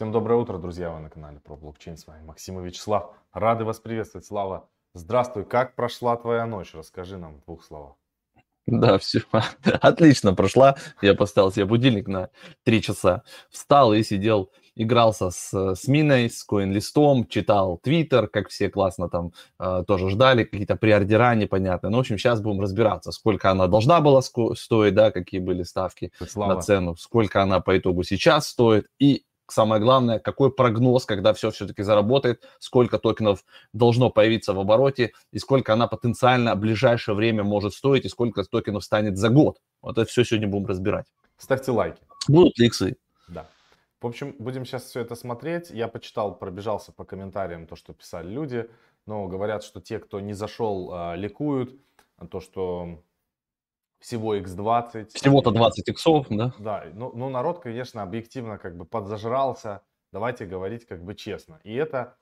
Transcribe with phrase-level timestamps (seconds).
[0.00, 1.98] Всем доброе утро, друзья, вы на канале про блокчейн.
[1.98, 3.12] С вами Максим и Вячеслав.
[3.34, 4.24] Рады вас приветствовать.
[4.24, 5.44] Слава, здравствуй.
[5.44, 6.72] Как прошла твоя ночь?
[6.72, 7.96] Расскажи нам в двух словах.
[8.66, 9.20] Да, все
[9.82, 10.76] отлично прошла.
[11.02, 12.30] Я поставил себе будильник на
[12.64, 13.24] 3 часа.
[13.50, 19.32] Встал и сидел, игрался с, с Миной, с коин-листом, читал Твиттер, как все классно там
[19.58, 21.90] э, тоже ждали, какие-то приордера непонятные.
[21.90, 26.10] Ну, в общем, сейчас будем разбираться, сколько она должна была стоить, да, какие были ставки
[26.26, 26.54] Слава.
[26.54, 31.50] на цену, сколько она по итогу сейчас стоит и самое главное, какой прогноз, когда все
[31.50, 37.44] все-таки заработает, сколько токенов должно появиться в обороте, и сколько она потенциально в ближайшее время
[37.44, 39.60] может стоить, и сколько токенов станет за год.
[39.82, 41.06] Вот это все сегодня будем разбирать.
[41.38, 42.02] Ставьте лайки.
[42.28, 42.96] Будут ли иксы?
[43.28, 43.48] Да.
[44.00, 45.70] В общем, будем сейчас все это смотреть.
[45.70, 48.68] Я почитал, пробежался по комментариям то, что писали люди.
[49.06, 51.78] Но говорят, что те, кто не зашел, а, ликуют.
[52.30, 53.02] То, что
[54.00, 55.10] всего x20.
[55.14, 56.52] Всего-то 20 иксов, да?
[56.58, 59.82] Да, ну, ну народ, конечно, объективно как бы подзажрался,
[60.12, 61.60] давайте говорить как бы честно.
[61.62, 62.16] И это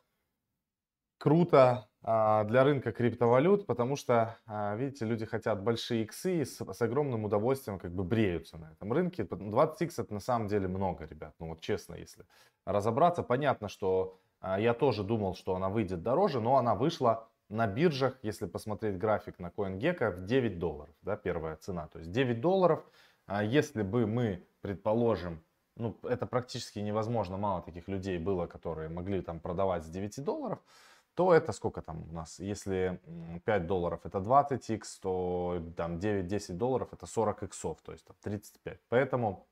[1.18, 6.60] круто а, для рынка криптовалют, потому что, а, видите, люди хотят большие иксы и с,
[6.60, 9.24] с огромным удовольствием как бы бреются на этом рынке.
[9.24, 12.24] 20 икс это на самом деле много, ребят, ну вот честно, если
[12.64, 13.22] разобраться.
[13.22, 18.18] Понятно, что а, я тоже думал, что она выйдет дороже, но она вышла на биржах,
[18.22, 21.88] если посмотреть график на CoinGecko, в 9 долларов, да, первая цена.
[21.88, 22.84] То есть 9 долларов,
[23.26, 25.42] а если бы мы, предположим,
[25.76, 30.58] ну, это практически невозможно, мало таких людей было, которые могли там продавать с 9 долларов,
[31.14, 32.38] то это сколько там у нас?
[32.38, 33.00] Если
[33.44, 38.16] 5 долларов это 20 x, то там 9-10 долларов это 40 иксов, то есть там
[38.22, 38.78] 35.
[38.88, 39.46] Поэтому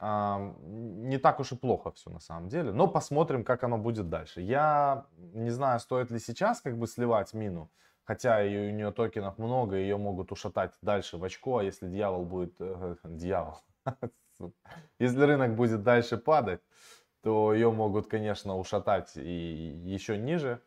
[0.00, 2.72] не так уж и плохо все на самом деле.
[2.72, 4.40] Но посмотрим, как оно будет дальше.
[4.40, 7.70] Я не знаю, стоит ли сейчас как бы сливать мину.
[8.04, 11.58] Хотя и у нее токенов много, ее могут ушатать дальше в очко.
[11.58, 12.54] А если дьявол будет...
[12.58, 13.58] Э, дьявол.
[14.98, 16.60] если рынок будет дальше падать,
[17.22, 20.62] то ее могут, конечно, ушатать и еще ниже.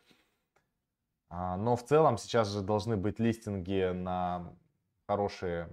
[1.30, 4.54] А, но в целом сейчас же должны быть листинги на
[5.08, 5.70] хорошие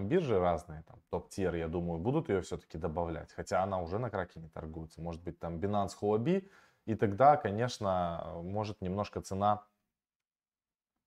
[0.00, 3.32] биржи разные, там, топ-тир, я думаю, будут ее все-таки добавлять.
[3.32, 5.00] Хотя она уже на краке не торгуется.
[5.00, 6.50] Может быть, там Binance Huobi.
[6.86, 9.64] И тогда, конечно, может немножко цена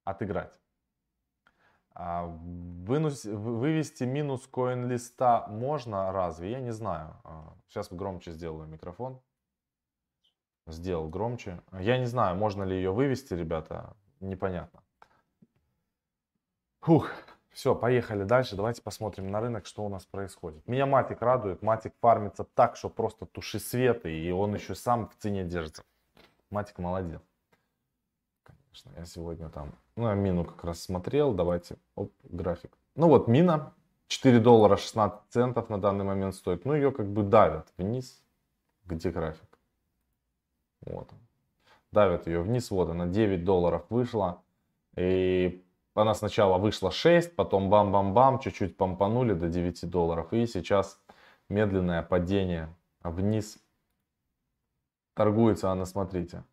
[0.06, 0.54] отыграть.
[2.00, 6.52] А вынус, вывести минус коин листа можно разве?
[6.52, 7.16] Я не знаю.
[7.68, 9.20] Сейчас а, громче сделаю микрофон.
[10.68, 11.62] Сделал громче.
[11.72, 13.96] Я не знаю, можно ли ее вывести, ребята.
[14.20, 14.84] Непонятно.
[16.82, 17.10] Фух.
[17.58, 18.56] Все, поехали дальше.
[18.56, 20.68] Давайте посмотрим на рынок, что у нас происходит.
[20.68, 21.64] Меня Матик радует.
[21.64, 24.10] Матик фармится так, что просто туши света.
[24.10, 25.82] И он еще сам в цене держится.
[26.52, 27.20] Матик молодец.
[28.44, 29.74] Конечно, я сегодня там...
[29.96, 31.34] Ну, я мину как раз смотрел.
[31.34, 32.78] Давайте, оп, график.
[32.94, 33.74] Ну вот, мина.
[34.06, 36.64] 4 доллара 16 центов на данный момент стоит.
[36.64, 38.22] Ну, ее как бы давят вниз.
[38.86, 39.58] Где график?
[40.82, 41.20] Вот он.
[41.92, 42.70] Давят ее вниз.
[42.70, 44.44] Вот она, 9 долларов вышла.
[44.96, 45.64] И
[45.98, 50.32] она сначала вышла 6, потом бам-бам-бам, чуть-чуть помпанули до 9 долларов.
[50.34, 51.00] И сейчас
[51.50, 52.70] медленное падение
[53.04, 53.60] вниз.
[55.16, 56.44] Торгуется она, смотрите.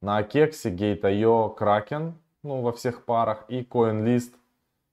[0.00, 2.12] На Акексе, Gate.io, Kraken,
[2.42, 3.44] ну, во всех парах.
[3.48, 4.34] И CoinList.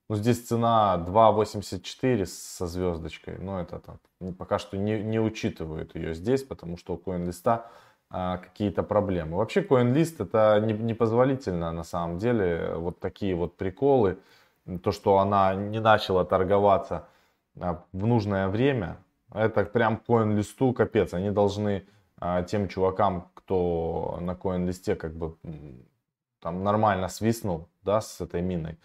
[0.10, 3.38] Ну, здесь цена 2.84 со звездочкой.
[3.38, 3.98] Но это так,
[4.38, 7.64] пока что не, не учитывают ее здесь, потому что у CoinList
[8.14, 9.38] какие-то проблемы.
[9.38, 12.76] Вообще CoinList это непозволительно на самом деле.
[12.76, 14.20] Вот такие вот приколы.
[14.84, 17.08] То, что она не начала торговаться
[17.60, 18.98] а, в нужное время,
[19.34, 21.14] это прям CoinList капец.
[21.14, 21.86] Они должны
[22.20, 25.36] а, тем чувакам, кто на CoinList как бы
[26.40, 28.78] там нормально свистнул, да, с этой миной,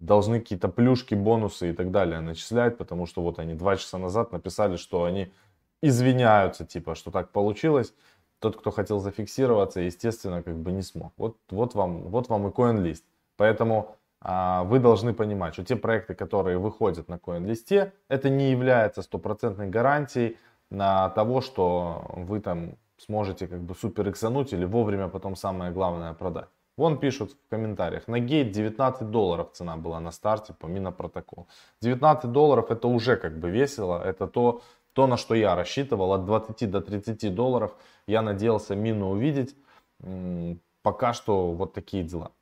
[0.00, 4.32] должны какие-то плюшки, бонусы и так далее начислять, потому что вот они два часа назад
[4.32, 5.32] написали, что они
[5.80, 7.94] извиняются, типа, что так получилось
[8.38, 11.12] тот, кто хотел зафиксироваться, естественно, как бы не смог.
[11.16, 13.02] Вот, вот, вам, вот вам и CoinList.
[13.36, 19.02] Поэтому а, вы должны понимать, что те проекты, которые выходят на CoinList, это не является
[19.02, 20.36] стопроцентной гарантией
[20.70, 26.12] на того, что вы там сможете как бы супер иксануть или вовремя потом самое главное
[26.14, 26.48] продать.
[26.76, 31.46] Вон пишут в комментариях, на гейт 19 долларов цена была на старте по минопротоколу.
[31.80, 34.60] 19 долларов это уже как бы весело, это то,
[34.96, 37.76] то, на что я рассчитывал, от 20 до 30 долларов
[38.06, 39.54] я надеялся мину увидеть.
[40.82, 42.32] Пока что вот такие дела.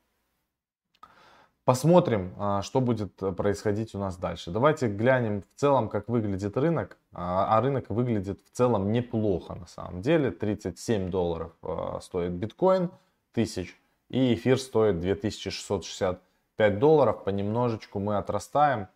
[1.64, 4.52] Посмотрим, а, что будет происходить у нас дальше.
[4.52, 6.96] Давайте глянем в целом, как выглядит рынок.
[7.12, 10.30] А, а рынок выглядит в целом неплохо на самом деле.
[10.30, 12.90] 37 долларов а, стоит биткоин,
[13.32, 13.76] тысяч.
[14.10, 17.24] И эфир стоит 2665 долларов.
[17.24, 18.86] Понемножечку мы отрастаем.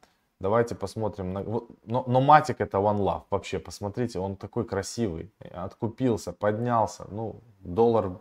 [0.40, 1.32] Давайте посмотрим.
[1.32, 1.42] На...
[1.42, 3.24] Но, но Матик это One Love.
[3.30, 5.32] Вообще, посмотрите, он такой красивый.
[5.52, 7.06] Откупился, поднялся.
[7.10, 8.20] Ну, доллар,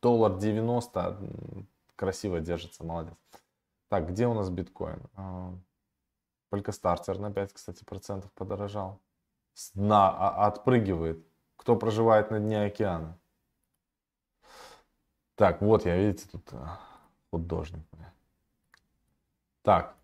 [0.00, 1.18] доллар 90.
[1.96, 3.14] Красиво держится, молодец.
[3.88, 5.02] Так, где у нас биткоин?
[6.50, 9.00] Только стартер на 5, кстати, процентов подорожал.
[9.54, 11.24] С а, отпрыгивает.
[11.56, 13.18] Кто проживает на дне океана?
[15.34, 16.80] Так, вот я, видите, тут а,
[17.30, 17.84] художник.
[19.62, 19.96] Так,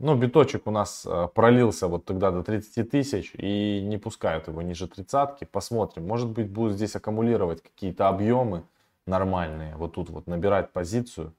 [0.00, 4.62] ну, биточек у нас а, пролился вот тогда до 30 тысяч и не пускают его
[4.62, 5.44] ниже тридцатки.
[5.44, 8.64] Посмотрим, может быть, будут здесь аккумулировать какие-то объемы
[9.06, 9.76] нормальные.
[9.76, 11.34] Вот тут вот набирать позицию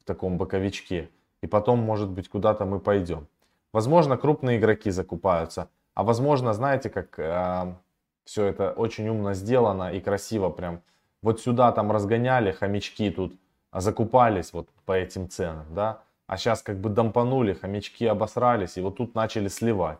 [0.00, 1.10] в таком боковичке.
[1.42, 3.28] И потом, может быть, куда-то мы пойдем.
[3.72, 5.68] Возможно, крупные игроки закупаются.
[5.94, 7.74] А возможно, знаете, как э,
[8.24, 10.82] все это очень умно сделано и красиво прям.
[11.22, 13.34] Вот сюда там разгоняли хомячки тут,
[13.70, 16.02] а закупались вот по этим ценам, да.
[16.26, 19.98] А сейчас как бы дампанули, хомячки обосрались и вот тут начали сливать.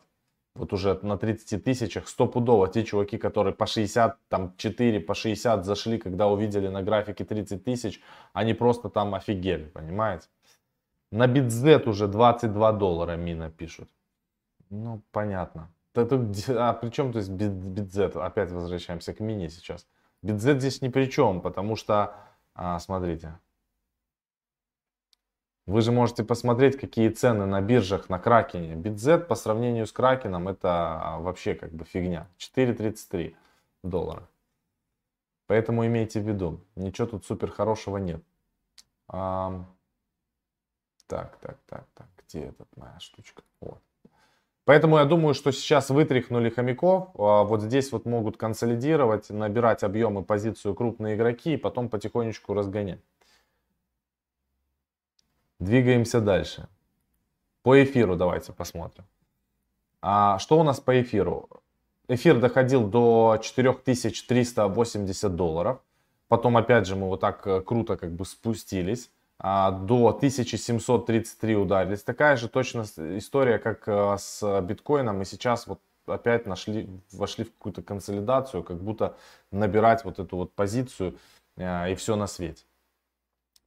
[0.57, 5.65] Вот уже на 30 тысячах стопудово те чуваки, которые по 60, там 4, по 60
[5.65, 8.01] зашли, когда увидели на графике 30 тысяч,
[8.33, 10.29] они просто там офигели, понимаете?
[11.13, 13.89] На битзет уже 22 доллара мина пишут.
[14.71, 15.71] Ну, понятно.
[15.95, 18.17] А при чем то есть битзет?
[18.17, 19.87] Опять возвращаемся к мини сейчас.
[20.23, 22.15] Битзет здесь ни при чем, потому что,
[22.55, 23.39] а, смотрите,
[25.67, 28.77] вы же можете посмотреть, какие цены на биржах на Кракене.
[28.77, 30.69] Битзет по сравнению с Кракеном это
[31.03, 32.29] а, вообще как бы фигня.
[32.39, 33.35] 4.33
[33.83, 34.29] доллара.
[35.49, 38.23] Поэтому имейте в виду, ничего тут супер хорошего нет.
[39.09, 39.67] Так,
[41.07, 43.43] так, так, так, где эта моя штучка?
[43.61, 43.81] Вот.
[44.65, 50.25] Поэтому я думаю, что сейчас вытряхнули хомяков, а вот здесь вот могут консолидировать, набирать объемы,
[50.25, 52.99] позицию крупные игроки и потом потихонечку разгонять.
[55.59, 56.69] Двигаемся дальше.
[57.63, 59.05] По эфиру давайте посмотрим.
[60.03, 61.49] А что у нас по эфиру?
[62.09, 65.81] Эфир доходил до 4380 долларов.
[66.29, 69.11] Потом опять же мы вот так э, круто как бы спустились.
[69.39, 72.03] А, до 1733 ударились.
[72.03, 72.85] Такая же точно
[73.19, 75.23] история, как э, с биткоином.
[75.23, 79.17] И сейчас вот опять нашли, вошли в какую-то консолидацию, как будто
[79.51, 81.19] набирать вот эту вот позицию
[81.57, 82.65] э, и все на свете.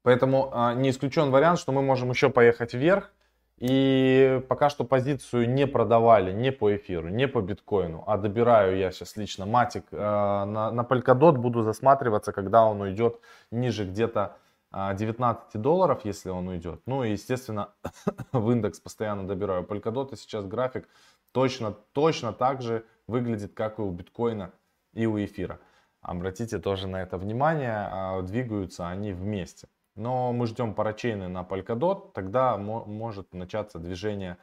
[0.10, 3.14] Поэтому а, не исключен вариант, что мы можем еще поехать вверх.
[3.60, 8.90] И пока что позицию не продавали не по эфиру, не по биткоину, а добираю я
[8.90, 13.20] сейчас лично матик э, на, на Polkadot, буду засматриваться, когда он уйдет
[13.52, 14.38] ниже где-то
[14.72, 16.82] 19 а, долларов, если он уйдет.
[16.88, 17.70] Ну и, естественно,
[18.32, 19.62] в индекс постоянно добираю.
[19.62, 20.90] Polkadot сейчас график
[21.34, 24.54] точно, точно так же выглядит, как и у биткоина
[24.96, 25.60] и у эфира.
[26.02, 29.68] Обратите тоже на это внимание, а, двигаются они вместе.
[30.00, 34.38] Но мы ждем парачейны на Polkadot, тогда может начаться движение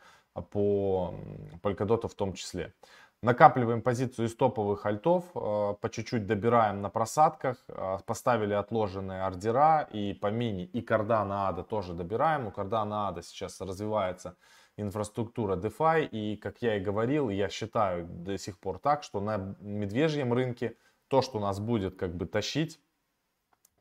[0.50, 1.14] по
[1.62, 2.74] Polkadot в том числе.
[3.22, 9.88] Накапливаем позицию из топовых альтов, э, по чуть-чуть добираем на просадках, э, поставили отложенные ордера
[9.90, 12.46] и по мини, и Cardano ADA тоже добираем.
[12.46, 14.36] У Cardano ADA сейчас развивается
[14.76, 19.56] инфраструктура DeFi, и как я и говорил, я считаю до сих пор так, что на
[19.60, 20.76] медвежьем рынке
[21.08, 22.78] то, что нас будет как бы тащить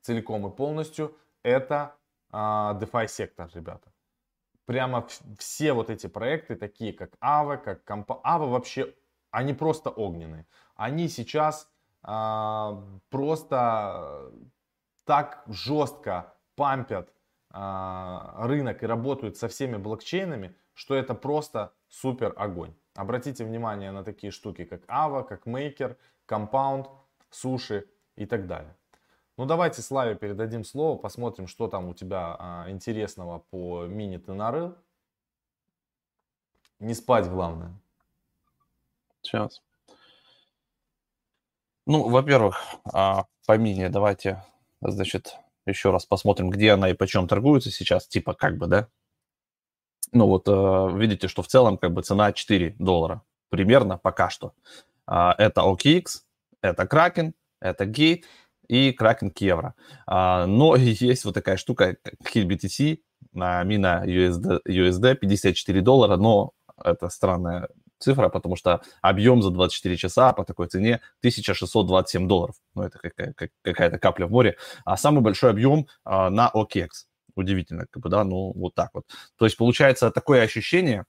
[0.02, 1.14] целиком и полностью,
[1.46, 1.96] это
[2.32, 3.92] а, DeFi сектор, ребята.
[4.66, 5.08] Прямо
[5.38, 8.20] все вот эти проекты, такие как Aave, как Compa...
[8.24, 8.94] Aave вообще
[9.30, 10.48] они просто огненные.
[10.76, 11.70] Они сейчас
[12.08, 14.32] э, просто
[15.04, 17.14] так жестко пампят
[17.54, 22.74] э, рынок и работают со всеми блокчейнами, что это просто супер огонь.
[22.96, 25.96] Обратите внимание на такие штуки, как Ava, как Maker,
[26.28, 26.90] Compound,
[27.30, 27.86] Суши
[28.16, 28.76] и так далее.
[29.38, 34.74] Ну давайте Славе передадим слово, посмотрим, что там у тебя а, интересного по мини ты.
[36.80, 37.74] Не спать главное.
[39.22, 39.62] Сейчас.
[41.86, 42.62] Ну, во-первых,
[42.94, 44.44] а, по мини давайте,
[44.80, 48.88] значит, еще раз посмотрим, где она и почем торгуется сейчас, типа как бы, да?
[50.14, 54.54] Ну вот, э, видите, что в целом как бы цена 4 доллара примерно пока что.
[55.06, 56.22] А, это OKX,
[56.62, 58.24] это Kraken, это Gate
[58.68, 59.76] и Kraken Кевра.
[60.08, 63.00] А, но есть вот такая штука, как HitBTC,
[63.34, 66.52] на мина USD, USD 54 доллара, но
[66.84, 67.68] это странная
[68.00, 72.56] цифра, потому что объем за 24 часа по такой цене 1627 долларов.
[72.74, 73.00] Ну, это
[73.62, 74.58] какая-то капля в море.
[74.84, 76.90] А самый большой объем а, на OKEX.
[77.36, 79.06] Удивительно, как бы, да, ну, вот так вот.
[79.38, 81.06] То есть, получается, такое ощущение,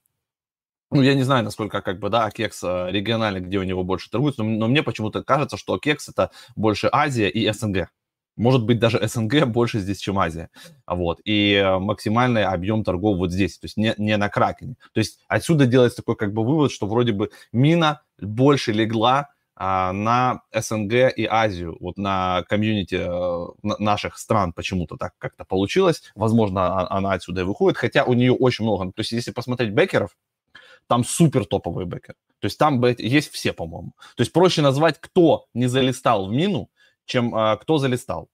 [0.91, 4.43] ну, я не знаю, насколько, как бы, да, Акекс региональный, где у него больше торгуется,
[4.43, 7.89] но, но мне почему-то кажется, что Акекс это больше Азия и СНГ.
[8.37, 10.49] может быть, даже СНГ больше здесь, чем Азия.
[10.85, 11.19] Вот.
[11.25, 14.75] И э, максимальный объем торгов вот здесь, то есть не, не на Кракене.
[14.93, 19.29] То есть отсюда делается такой как бы вывод, что вроде бы мина больше легла
[19.59, 26.03] а, на СНГ и Азию, вот на комьюнити а, наших стран почему-то так как-то получилось.
[26.13, 28.85] Возможно, а, она отсюда и выходит, хотя у нее очень много.
[28.91, 30.15] То есть если посмотреть бекеров,
[30.87, 32.15] там супер топовый бекер.
[32.39, 33.93] То есть там есть все, по-моему.
[34.15, 36.69] То есть проще назвать, кто не залистал в мину,
[37.05, 38.29] чем а, кто залистал.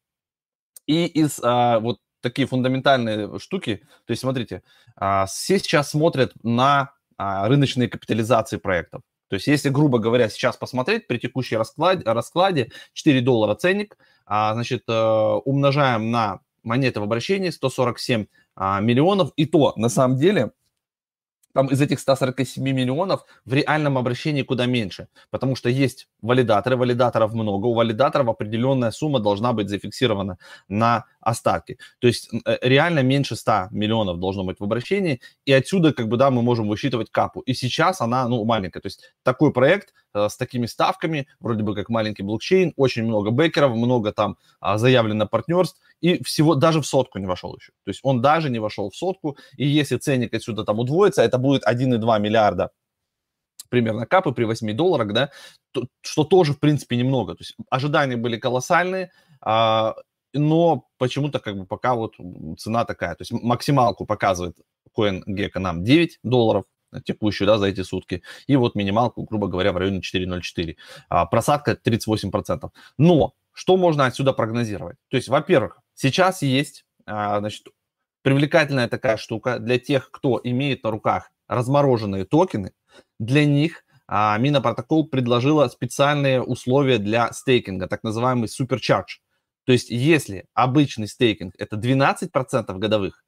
[0.85, 4.63] И из а, вот такие фундаментальные штуки, то есть смотрите,
[4.95, 9.01] а, все сейчас смотрят на а, рыночные капитализации проектов.
[9.29, 14.53] То есть если, грубо говоря, сейчас посмотреть при текущей раскладе, раскладе 4 доллара ценник, а,
[14.53, 20.51] значит, а, умножаем на монеты в обращении 147 а, миллионов, и то на самом деле
[21.53, 27.33] там из этих 147 миллионов в реальном обращении куда меньше, потому что есть валидаторы, валидаторов
[27.33, 31.77] много, у валидаторов определенная сумма должна быть зафиксирована на остатки.
[31.99, 36.17] То есть э, реально меньше 100 миллионов должно быть в обращении, и отсюда как бы,
[36.17, 37.41] да, мы можем высчитывать капу.
[37.41, 38.81] И сейчас она, ну, маленькая.
[38.81, 43.75] То есть такой проект с такими ставками, вроде бы как маленький блокчейн, очень много бекеров,
[43.75, 47.71] много там а, заявлено партнерств, и всего даже в сотку не вошел еще.
[47.83, 51.37] То есть он даже не вошел в сотку, и если ценник отсюда там удвоится, это
[51.37, 52.71] будет 1,2 миллиарда
[53.69, 55.31] примерно капы при 8 долларах, да,
[55.71, 57.33] то, что тоже, в принципе, немного.
[57.33, 59.95] То есть ожидания были колоссальные, а,
[60.31, 62.13] но почему-то как бы пока вот
[62.59, 63.15] цена такая.
[63.15, 64.57] То есть максималку показывает
[64.95, 66.65] CoinGecko нам 9 долларов,
[67.01, 68.23] текущую, да, за эти сутки.
[68.47, 70.75] И вот минималку, грубо говоря, в районе 4.04.
[71.09, 72.69] А, просадка 38%.
[72.97, 74.97] Но что можно отсюда прогнозировать?
[75.09, 77.67] То есть, во-первых, Сейчас есть, а, значит,
[78.23, 82.73] привлекательная такая штука для тех, кто имеет на руках размороженные токены.
[83.19, 89.19] Для них а, Минопротокол предложила специальные условия для стейкинга, так называемый суперчардж.
[89.65, 93.23] То есть если обычный стейкинг это 12% годовых,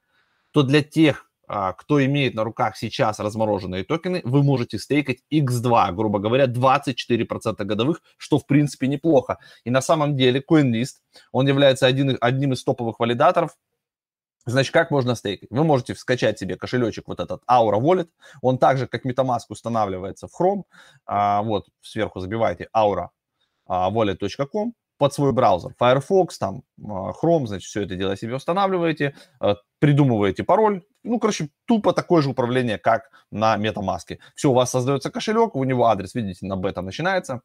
[0.52, 6.20] то для тех, кто имеет на руках сейчас размороженные токены, вы можете стейкать X2, грубо
[6.20, 9.38] говоря, 24% годовых, что в принципе неплохо.
[9.64, 10.96] И на самом деле CoinList,
[11.32, 13.56] он является один, одним из топовых валидаторов,
[14.48, 15.50] Значит, как можно стейкать?
[15.50, 18.10] Вы можете скачать себе кошелечек вот этот Aura Wallet.
[18.44, 20.66] Он также, как MetaMask, устанавливается в Chrome.
[21.08, 23.08] А, вот, сверху забивайте aura
[23.68, 25.74] wallet.com под свой браузер.
[25.80, 30.84] Firefox, там, а, Chrome, значит, все это дело себе устанавливаете, а, придумываете пароль.
[31.04, 34.18] Ну, короче, тупо такое же управление, как на MetaMask.
[34.36, 37.42] Все, у вас создается кошелек, у него адрес, видите, на бета начинается.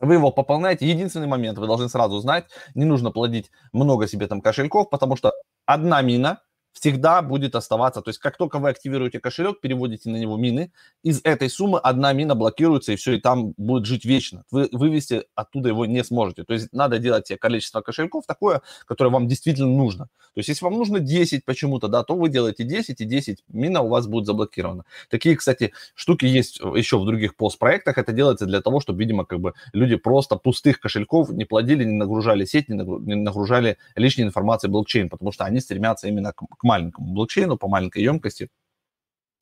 [0.00, 0.86] Вы его пополняете.
[0.86, 5.32] Единственный момент, вы должны сразу знать, не нужно плодить много себе там кошельков, потому что
[5.64, 6.42] одна мина
[6.78, 8.02] всегда будет оставаться.
[8.02, 12.12] То есть как только вы активируете кошелек, переводите на него мины, из этой суммы одна
[12.12, 14.44] мина блокируется, и все, и там будет жить вечно.
[14.50, 16.44] Вы вывести оттуда его не сможете.
[16.44, 20.08] То есть надо делать себе количество кошельков такое, которое вам действительно нужно.
[20.34, 23.80] То есть если вам нужно 10 почему-то, да, то вы делаете 10, и 10 мина
[23.80, 24.84] у вас будет заблокировано.
[25.08, 27.96] Такие, кстати, штуки есть еще в других постпроектах.
[27.96, 31.94] Это делается для того, чтобы, видимо, как бы люди просто пустых кошельков не плодили, не
[31.94, 37.56] нагружали сеть, не нагружали лишней информации блокчейн, потому что они стремятся именно к маленькому блокчейну,
[37.56, 38.48] по маленькой емкости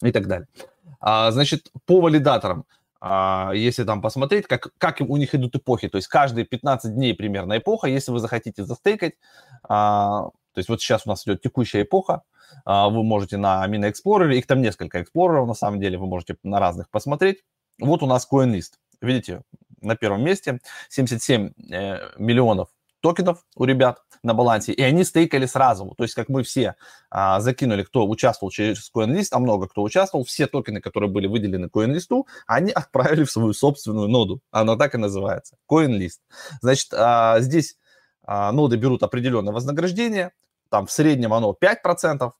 [0.02, 0.48] и так далее.
[1.00, 2.66] А, значит, по валидаторам,
[3.00, 7.14] а, если там посмотреть, как, как у них идут эпохи, то есть каждые 15 дней
[7.14, 9.14] примерно эпоха, если вы захотите застейкать,
[9.68, 12.22] а, то есть вот сейчас у нас идет текущая эпоха,
[12.64, 16.36] а, вы можете на Amino Explorer, их там несколько эксплореров, на самом деле, вы можете
[16.42, 17.44] на разных посмотреть.
[17.78, 19.42] Вот у нас CoinList, видите,
[19.80, 22.68] на первом месте 77 э, миллионов
[23.00, 25.94] токенов у ребят на балансе, и они стейкали сразу.
[25.96, 26.74] То есть, как мы все
[27.10, 31.66] а, закинули, кто участвовал через CoinList, а много кто участвовал, все токены, которые были выделены
[31.66, 34.40] CoinList, они отправили в свою собственную ноду.
[34.50, 36.20] Она так и называется, CoinList.
[36.60, 37.76] Значит, а, здесь
[38.26, 40.32] а, ноды берут определенное вознаграждение,
[40.70, 42.32] там в среднем оно 5%.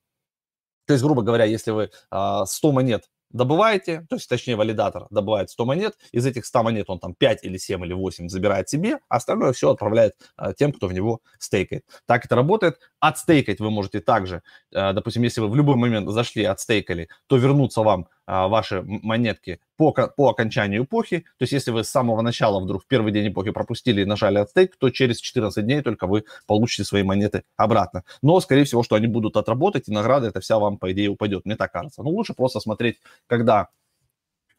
[0.87, 5.50] То есть, грубо говоря, если вы а, 100 монет добываете, то есть, точнее, валидатор добывает
[5.50, 8.99] 100 монет, из этих 100 монет он там 5 или 7 или 8 забирает себе,
[9.09, 11.85] а остальное все отправляет а, тем, кто в него стейкает.
[12.07, 12.79] Так это работает.
[13.00, 17.83] Отстейкать вы можете также, а, допустим, если вы в любой момент зашли, отстейкали, то вернуться
[17.83, 21.21] вам ваши монетки по, по окончанию эпохи.
[21.38, 24.38] То есть если вы с самого начала вдруг в первый день эпохи пропустили и нажали
[24.38, 28.04] отстейк, то через 14 дней только вы получите свои монеты обратно.
[28.23, 31.45] Но, скорее всего, что они будут отработать, и награда это вся вам, по идее, упадет.
[31.45, 32.02] Мне так кажется.
[32.02, 33.69] Но лучше просто смотреть, когда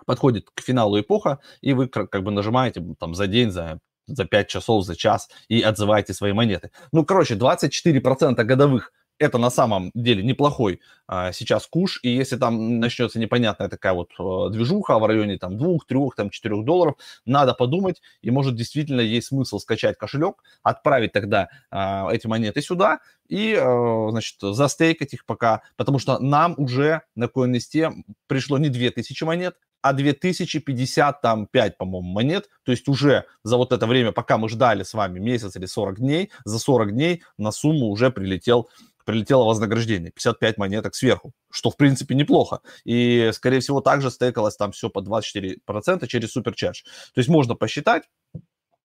[0.05, 4.47] подходит к финалу эпоха, и вы как бы нажимаете там за день, за за 5
[4.47, 6.69] часов, за час и отзываете свои монеты.
[6.91, 12.79] Ну, короче, 24% годовых это на самом деле неплохой а, сейчас куш, и если там
[12.79, 16.95] начнется непонятная такая вот а, движуха в районе там 2, 3, там 4 долларов,
[17.25, 22.99] надо подумать, и может действительно есть смысл скачать кошелек, отправить тогда а, эти монеты сюда
[23.27, 29.23] и, а, значит, застейкать их пока, потому что нам уже на CoinList пришло не 2000
[29.23, 29.55] монет,
[29.85, 32.49] а 2055, по-моему, монет.
[32.63, 35.99] То есть уже за вот это время, пока мы ждали с вами месяц или 40
[35.99, 38.67] дней, за 40 дней на сумму уже прилетел
[39.05, 42.59] прилетело вознаграждение, 55 монеток сверху, что, в принципе, неплохо.
[42.83, 46.83] И, скорее всего, также стейкалось там все по 24% через суперчардж.
[46.83, 48.03] То есть можно посчитать,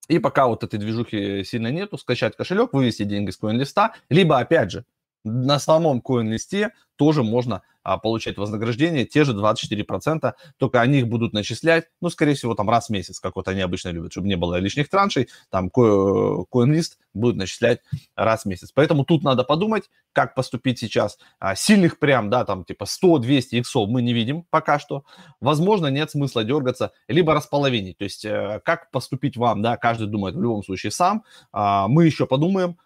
[0.09, 4.71] и пока вот этой движухи сильно нету, скачать кошелек, вывести деньги с CoinList, либо, опять
[4.71, 4.85] же,
[5.25, 11.33] на самом CoinList тоже можно а, получать вознаграждение, те же 24%, только они их будут
[11.33, 14.37] начислять, ну, скорее всего, там раз в месяц, как вот они обычно любят, чтобы не
[14.37, 17.81] было лишних траншей, там CoinList будет начислять
[18.17, 18.71] раз в месяц.
[18.73, 21.19] Поэтому тут надо подумать, как поступить сейчас.
[21.39, 25.05] А, сильных прям, да, там типа 100-200 иксов мы не видим пока что.
[25.41, 27.97] Возможно, нет смысла дергаться, либо располовинить.
[27.97, 31.25] То есть, э, как поступить вам, да, каждый думает в любом случае сам.
[31.53, 32.77] А, мы еще подумаем,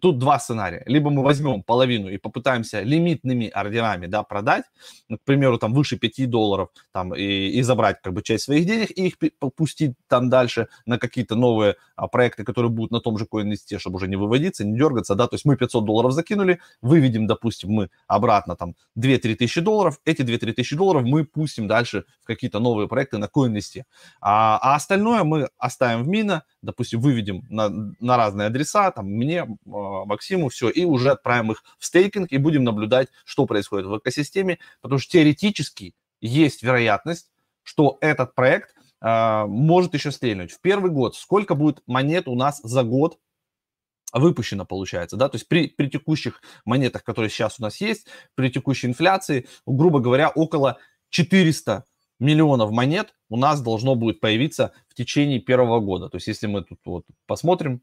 [0.00, 0.82] тут два сценария.
[0.86, 4.64] Либо мы возьмем половину и попытаемся лимитными ордерами, да, продать,
[5.08, 8.66] ну, к примеру, там выше 5 долларов, там, и, и забрать как бы часть своих
[8.66, 9.18] денег и их
[9.56, 13.96] пустить там дальше на какие-то новые а, проекты, которые будут на том же CoinList, чтобы
[13.96, 17.90] уже не выводиться, не дергаться, да, то есть мы 500 долларов закинули, выведем, допустим, мы
[18.06, 22.88] обратно там 2-3 тысячи долларов, эти 2-3 тысячи долларов мы пустим дальше в какие-то новые
[22.88, 23.82] проекты на CoinList,
[24.20, 27.68] а, а остальное мы оставим в мина, допустим, выведем на,
[28.00, 32.64] на разные адреса, там, мне, Максиму, все, и уже отправим их в стейкинг и будем
[32.64, 37.30] наблюдать, что происходит в экосистеме, потому что теоретически есть вероятность,
[37.62, 40.52] что этот проект э, может еще стрельнуть.
[40.52, 43.18] В первый год сколько будет монет у нас за год
[44.12, 48.06] выпущено, получается, да, то есть при, при текущих монетах, которые сейчас у нас есть,
[48.36, 50.78] при текущей инфляции, грубо говоря, около
[51.10, 51.84] 400
[52.20, 56.08] миллионов монет у нас должно будет появиться в течение первого года.
[56.08, 57.82] То есть если мы тут вот посмотрим,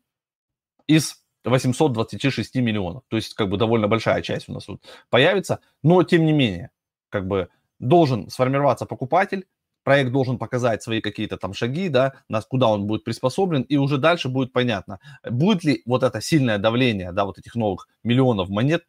[0.88, 3.04] из 826 миллионов.
[3.08, 5.60] То есть, как бы, довольно большая часть у нас тут появится.
[5.84, 6.70] Но, тем не менее,
[7.10, 9.46] как бы, должен сформироваться покупатель,
[9.84, 13.98] проект должен показать свои какие-то там шаги, да, нас, куда он будет приспособлен, и уже
[13.98, 18.84] дальше будет понятно, будет ли вот это сильное давление, да, вот этих новых миллионов монет,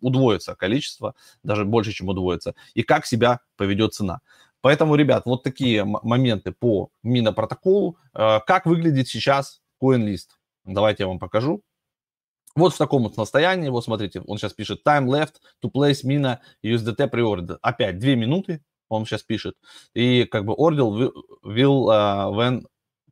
[0.00, 4.20] удвоится количество, даже больше, чем удвоится, и как себя поведет цена.
[4.60, 7.98] Поэтому, ребят, вот такие моменты по минопротоколу.
[8.14, 10.28] Э, как выглядит сейчас CoinList?
[10.64, 11.62] Давайте я вам покажу.
[12.56, 16.38] Вот в таком вот состоянии, вот смотрите, он сейчас пишет time left to place mina
[16.62, 17.58] USDT pre-order.
[17.62, 19.56] Опять две минуты он сейчас пишет.
[19.94, 21.12] И как бы order
[21.44, 22.64] will, uh, when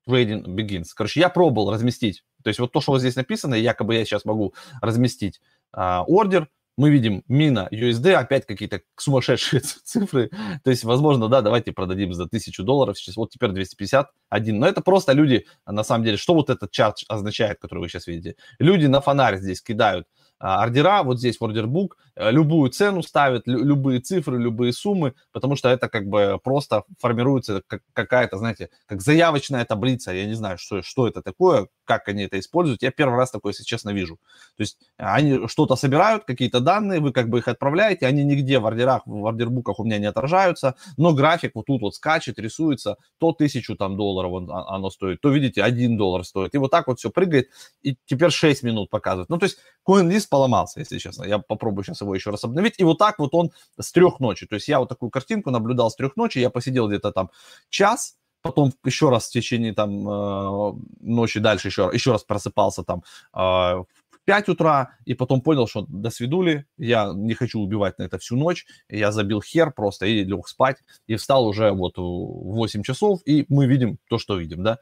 [0.09, 0.87] trading begins.
[0.95, 2.25] Короче, я пробовал разместить.
[2.43, 5.41] То есть вот то, что вот здесь написано, якобы я сейчас могу разместить
[5.75, 10.31] uh, ордер, мы видим мина USD, опять какие-то сумасшедшие цифры.
[10.65, 13.17] То есть, возможно, да, давайте продадим за 1000 долларов сейчас.
[13.17, 14.59] Вот теперь 251.
[14.59, 18.07] Но это просто люди, на самом деле, что вот этот чарт означает, который вы сейчас
[18.07, 18.37] видите?
[18.59, 20.07] Люди на фонарь здесь кидают
[20.43, 25.55] а, ордера, вот здесь в ордербук, э, любую цену ставят, любые цифры, любые суммы, потому
[25.55, 30.59] что это как бы просто формируется как, какая-то, знаете, как заявочная таблица, я не знаю,
[30.59, 34.17] что, что это такое, как они это используют, я первый раз такое, если честно, вижу.
[34.57, 38.67] То есть они что-то собирают, какие-то данные, вы как бы их отправляете, они нигде в
[38.67, 43.33] ордерах, в ордербуках у меня не отражаются, но график вот тут вот скачет, рисуется, то
[43.33, 46.87] тысячу там долларов он, а, оно стоит, то, видите, один доллар стоит, и вот так
[46.87, 47.49] вот все прыгает,
[47.83, 49.29] и теперь 6 минут показывает.
[49.29, 51.25] Ну, то есть CoinList поломался, если честно.
[51.25, 52.75] Я попробую сейчас его еще раз обновить.
[52.79, 54.47] И вот так вот он с трех ночи.
[54.47, 56.39] То есть я вот такую картинку наблюдал с трех ночи.
[56.39, 57.31] Я посидел где-то там
[57.69, 63.03] час, потом еще раз в течение там э, ночи дальше еще, еще раз просыпался там
[63.35, 63.85] э,
[64.25, 68.37] 5 утра, и потом понял, что до свидули, я не хочу убивать на это всю
[68.37, 70.77] ночь, я забил хер просто и лег спать,
[71.09, 74.79] и встал уже вот в 8 часов, и мы видим то, что видим, да.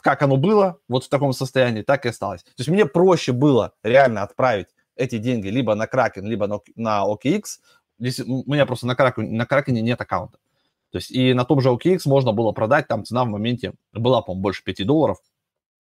[0.00, 2.42] Как оно было вот в таком состоянии, так и осталось.
[2.44, 7.44] То есть мне проще было реально отправить эти деньги либо на Kraken, либо на OKX,
[8.00, 10.38] Здесь у меня просто на Kraken, на Kraken нет аккаунта.
[10.90, 14.22] То есть и на том же OKX можно было продать, там цена в моменте была,
[14.22, 15.18] по-моему, больше 5 долларов,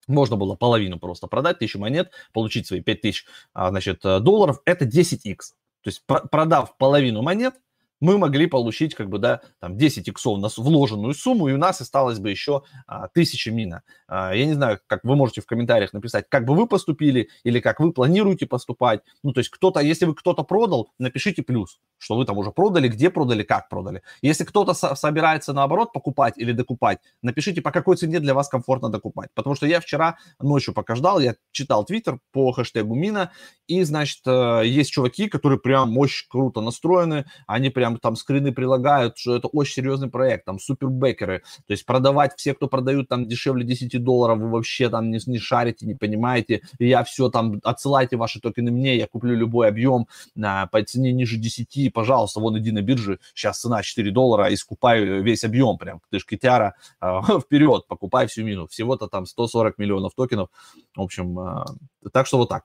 [0.07, 4.85] можно было половину просто продать, тысячу монет, получить свои 5000 а, значит, э, долларов, это
[4.85, 5.37] 10x.
[5.81, 7.55] То есть продав половину монет,
[7.99, 11.81] мы могли получить как бы, да, там 10 иксов на вложенную сумму, и у нас
[11.81, 13.83] осталось бы еще а, 1000 мина.
[14.07, 17.59] А, я не знаю, как вы можете в комментариях написать, как бы вы поступили или
[17.59, 19.01] как вы планируете поступать.
[19.23, 22.87] Ну, то есть кто-то, если вы кто-то продал, напишите плюс, что вы там уже продали,
[22.87, 24.01] где продали, как продали.
[24.21, 28.89] Если кто-то со- собирается наоборот покупать или докупать, напишите, по какой цене для вас комфортно
[28.89, 29.29] докупать.
[29.33, 33.31] Потому что я вчера ночью пока ждал, я читал твиттер по хэштегу мина,
[33.67, 38.51] и, значит, э, есть чуваки, которые прям очень круто настроены, они прям прям там скрины
[38.51, 43.27] прилагают, что это очень серьезный проект, там супербекеры, то есть продавать все, кто продают там
[43.27, 48.17] дешевле 10 долларов, вы вообще там не, не шарите, не понимаете, я все там, отсылайте
[48.17, 50.07] ваши токены мне, я куплю любой объем
[50.41, 54.55] а, по цене ниже 10, пожалуйста, вон иди на бирже, сейчас цена 4 доллара, и
[54.55, 59.77] скупай весь объем прям, ты ж китяра, а, вперед, покупай всю мину, всего-то там 140
[59.77, 60.49] миллионов токенов,
[60.95, 61.65] в общем, а,
[62.11, 62.63] так что вот так.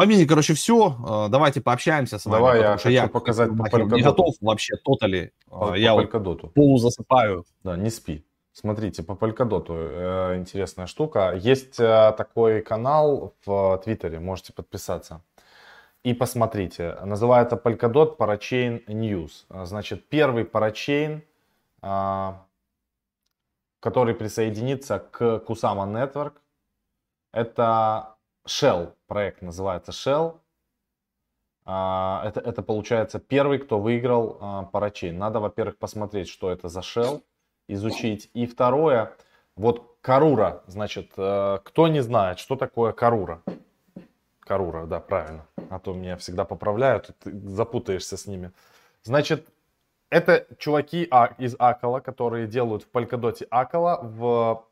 [0.00, 0.96] По мини, короче, все.
[1.06, 2.38] А, давайте пообщаемся с вами.
[2.38, 5.34] Давай, я хочу я показать по Не готов вообще тотали.
[5.46, 6.48] По, я по Polkadot.
[6.54, 7.44] полузасыпаю.
[7.62, 8.24] Да, не спи.
[8.54, 11.34] Смотрите, по Polkadot э, интересная штука.
[11.36, 15.20] Есть э, такой канал в Твиттере, можете подписаться.
[16.02, 19.66] И посмотрите, называется Polkadot Parachain News.
[19.66, 21.22] Значит, первый парачейн,
[21.82, 22.32] э,
[23.80, 26.32] который присоединится к Kusama Network,
[27.32, 28.09] это
[28.46, 30.38] Shell проект называется Shell.
[31.64, 35.16] А, это, это получается первый, кто выиграл а, парачейн.
[35.16, 37.22] Надо, во-первых, посмотреть, что это за Shell,
[37.68, 38.30] изучить.
[38.34, 39.14] И второе,
[39.56, 43.42] вот Карура, значит, э, кто не знает, что такое Карура?
[44.40, 45.46] Карура, да, правильно.
[45.68, 48.52] А то меня всегда поправляют, ты запутаешься с ними.
[49.02, 49.46] Значит,
[50.08, 54.66] это чуваки а, из Акала, которые делают в Polkadot Акала в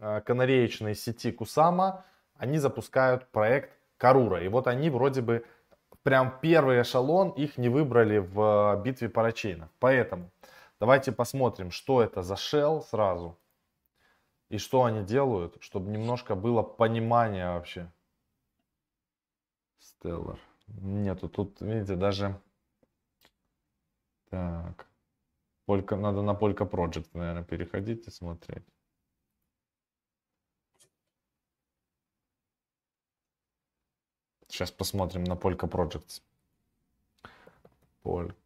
[0.00, 2.04] э, канареечной сети Кусама
[2.36, 4.42] они запускают проект Карура.
[4.42, 5.44] И вот они вроде бы
[6.02, 9.70] прям первый эшелон, их не выбрали в битве парачейнов.
[9.78, 10.30] Поэтому
[10.80, 13.38] давайте посмотрим, что это за Shell сразу.
[14.50, 17.90] И что они делают, чтобы немножко было понимание вообще.
[19.80, 20.38] Stellar.
[20.66, 22.40] Нету, тут, видите, даже...
[24.30, 24.86] Так.
[25.66, 28.64] Полька, надо на Polka Project, наверное, переходить и смотреть.
[34.54, 36.22] Сейчас посмотрим на Polka Projects.
[38.04, 38.36] Polka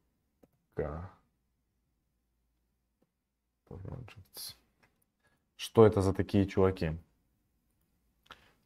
[3.69, 4.57] Projects.
[5.57, 6.99] Что это за такие чуваки?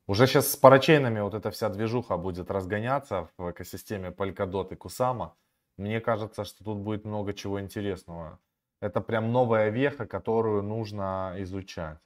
[0.06, 5.32] Уже сейчас с парачейнами вот эта вся движуха будет разгоняться в экосистеме Polkadot и Kusama.
[5.76, 8.38] Мне кажется, что тут будет много чего интересного.
[8.78, 11.98] Это прям новая веха, которую нужно изучать.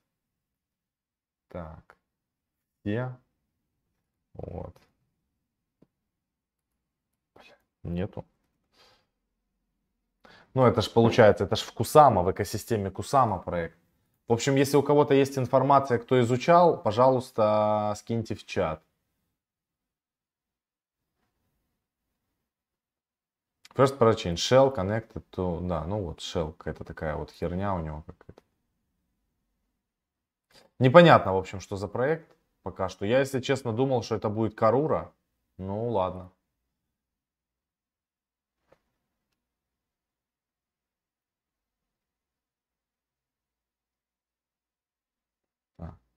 [1.48, 1.98] Так.
[2.82, 3.14] Где?
[4.32, 4.74] Вот.
[7.86, 8.24] Нету.
[10.54, 13.76] Ну, это же получается, это же в Кусама, в экосистеме Кусама проект.
[14.28, 18.82] В общем, если у кого-то есть информация, кто изучал, пожалуйста, скиньте в чат.
[23.74, 28.02] First parachain, shell connected to, да, ну вот shell, какая-то такая вот херня у него
[28.06, 28.42] какая-то.
[30.78, 32.26] Непонятно, в общем, что за проект
[32.62, 33.04] пока что.
[33.04, 35.12] Я, если честно, думал, что это будет Карура.
[35.58, 36.32] Ну, ладно.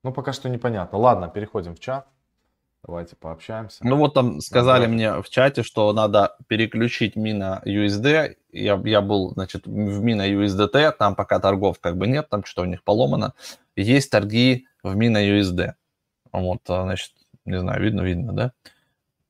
[0.02, 0.98] Ну, пока что непонятно.
[0.98, 2.06] Ладно, переходим в чат.
[2.86, 3.78] Давайте пообщаемся.
[3.82, 4.94] Ну вот там сказали Давай.
[4.94, 8.36] мне в чате, что надо переключить мина USD.
[8.52, 12.62] Я, я был, значит, в мина USDT, там пока торгов как бы нет, там что-то
[12.62, 13.34] у них поломано.
[13.76, 15.74] Есть торги в мина USD.
[16.32, 17.12] Вот, а, значит,
[17.44, 18.52] не знаю, видно, видно, да?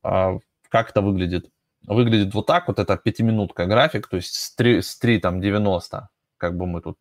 [0.04, 1.50] А, как это выглядит?
[1.86, 6.08] Выглядит вот так, вот это пятиминутка график, то есть с 3, с 3 там 90,
[6.36, 6.98] как бы мы тут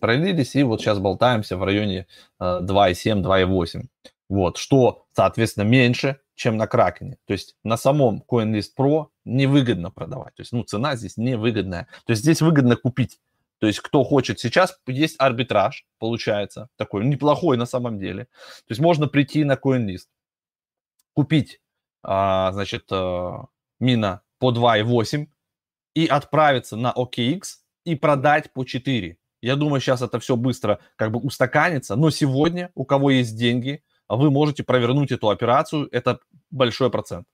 [0.00, 2.06] пролились, и вот сейчас болтаемся в районе
[2.40, 3.88] 2,7, э, 2,8.
[4.28, 7.16] Вот, что, соответственно, меньше, чем на Кракене.
[7.26, 10.34] То есть на самом CoinList Pro невыгодно продавать.
[10.34, 11.88] То есть, ну, цена здесь невыгодная.
[12.04, 13.20] То есть здесь выгодно купить.
[13.58, 18.24] То есть кто хочет сейчас, есть арбитраж, получается, такой неплохой на самом деле.
[18.24, 20.08] То есть можно прийти на CoinList,
[21.14, 21.60] купить,
[22.02, 23.46] а, значит, а,
[23.80, 25.28] мина по 2,8
[25.94, 27.42] и отправиться на OKX
[27.84, 29.16] и продать по 4.
[29.46, 31.94] Я думаю, сейчас это все быстро как бы устаканится.
[31.94, 35.88] Но сегодня, у кого есть деньги, вы можете провернуть эту операцию.
[35.92, 36.18] Это
[36.50, 37.28] большой процент.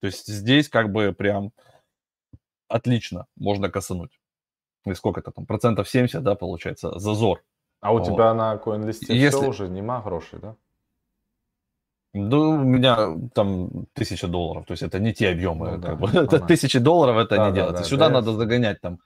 [0.00, 1.52] То есть здесь как бы прям
[2.66, 4.18] отлично можно косануть.
[4.84, 5.46] И сколько это там?
[5.46, 7.44] Процентов 70, да, получается, зазор.
[7.80, 8.06] А у вот.
[8.06, 9.38] тебя на CoinList Если...
[9.38, 10.56] все уже нема грошей, да?
[12.14, 16.00] Да, у меня там тысяча долларов, то есть это не те объемы, Ну да, как
[16.00, 16.08] бы.
[16.08, 16.22] ага.
[16.24, 17.82] это тысячи долларов, это Да, не да, делается.
[17.82, 18.98] да, Сюда да, надо загонять там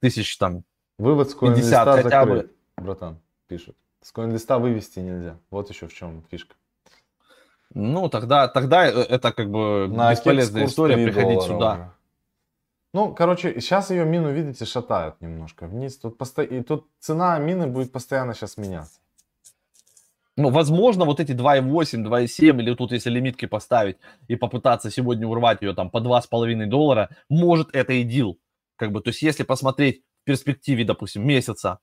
[0.00, 0.64] тысяч там
[0.98, 2.36] Вывод с 50 коин-листа хотя бы.
[2.36, 3.76] закрыт, братан, пишут.
[4.02, 5.38] С коин-листа вывести нельзя.
[5.50, 6.54] Вот еще в чем фишка.
[7.74, 11.72] Ну, тогда, тогда э, это как бы На бесполезная история 3 приходить сюда.
[11.74, 11.90] уже.
[12.94, 15.98] Ну, короче, сейчас ее мину, видите, шатают немножко вниз.
[15.98, 16.42] Тут, посто...
[16.42, 18.98] и тут цена мины будет постоянно сейчас меняться.
[20.36, 25.62] Ну, возможно, вот эти 2,8, 2,7, или тут если лимитки поставить и попытаться сегодня урвать
[25.62, 28.38] ее там по 2,5 доллара, может это и дил.
[28.76, 31.78] Как бы, то есть если посмотреть перспективе, допустим, месяца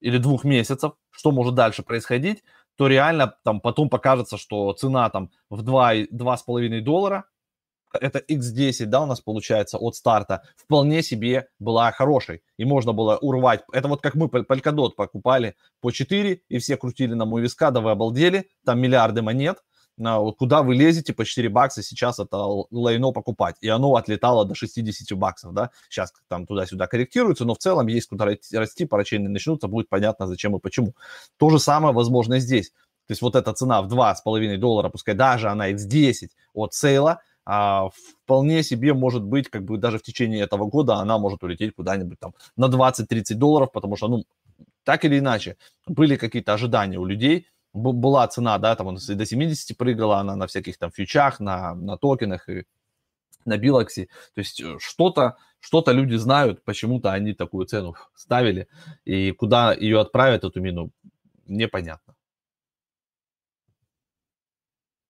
[0.00, 2.42] или двух месяцев, что может дальше происходить,
[2.76, 7.26] то реально там потом покажется, что цена там в 2, и- 2,5 доллара,
[7.92, 12.42] это x10, да, у нас получается от старта, вполне себе была хорошей.
[12.58, 13.62] И можно было урвать.
[13.72, 17.80] Это вот как мы Polkadot покупали по 4, и все крутили на мой виска, да
[17.80, 19.62] вы обалдели, там миллиарды монет.
[19.96, 22.36] На, куда вы лезете по 4 бакса сейчас это
[22.70, 23.56] лайно покупать.
[23.60, 25.70] И оно отлетало до 60 баксов, да.
[25.88, 30.54] Сейчас там туда-сюда корректируется, но в целом есть куда расти, парачейны начнутся, будет понятно зачем
[30.56, 30.94] и почему.
[31.38, 32.72] То же самое возможно здесь.
[33.06, 37.88] То есть вот эта цена в 2,5 доллара, пускай даже она x10 от сейла, а,
[38.24, 42.18] вполне себе может быть, как бы даже в течение этого года она может улететь куда-нибудь
[42.18, 44.24] там на 20-30 долларов, потому что, ну,
[44.82, 45.56] так или иначе,
[45.86, 47.46] были какие-то ожидания у людей,
[47.76, 52.48] была цена, да, там до 70 прыгала она на всяких там фьючах, на, на токенах
[52.48, 52.64] и
[53.44, 54.06] на Билоксе.
[54.34, 58.68] То есть э, что-то что люди знают, почему-то они такую цену ставили,
[59.04, 60.90] и куда ее отправят, эту мину,
[61.46, 62.14] непонятно.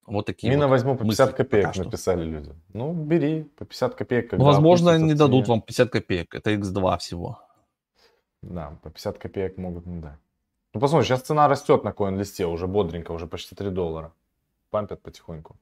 [0.06, 1.84] Вот такие Мина вот возьму по 50 мысли копеек, что.
[1.84, 2.54] написали люди.
[2.72, 4.32] Ну, бери, по 50 копеек.
[4.32, 6.34] Ну, возможно, опустится не дадут вам 50 копеек.
[6.34, 7.40] Это X2 всего.
[8.40, 10.18] Да, по 50 копеек могут не дать.
[10.76, 14.12] Ну, посмотри, сейчас цена растет на коин-листе, уже бодренько, уже почти 3 доллара.
[14.68, 15.56] Пампят потихоньку.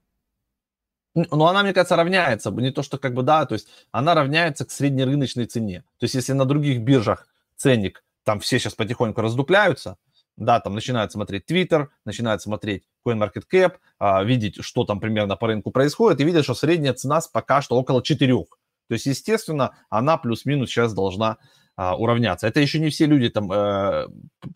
[1.15, 2.51] Н- Но она, мне кажется, равняется.
[2.51, 5.85] Не то, что как бы да, то есть она равняется к среднерыночной цене.
[6.01, 9.99] То есть если на других биржах ценник, там все сейчас потихоньку раздупляются,
[10.37, 15.71] да, там начинают смотреть Twitter, начинают смотреть CoinMarketCap, а, видеть, что там примерно по рынку
[15.71, 18.35] происходит, и видят, что средняя цена пока что около 4.
[18.89, 21.37] То есть, естественно, она плюс-минус сейчас должна
[21.77, 22.47] а, уравняться.
[22.47, 24.07] Это еще не все люди там, э,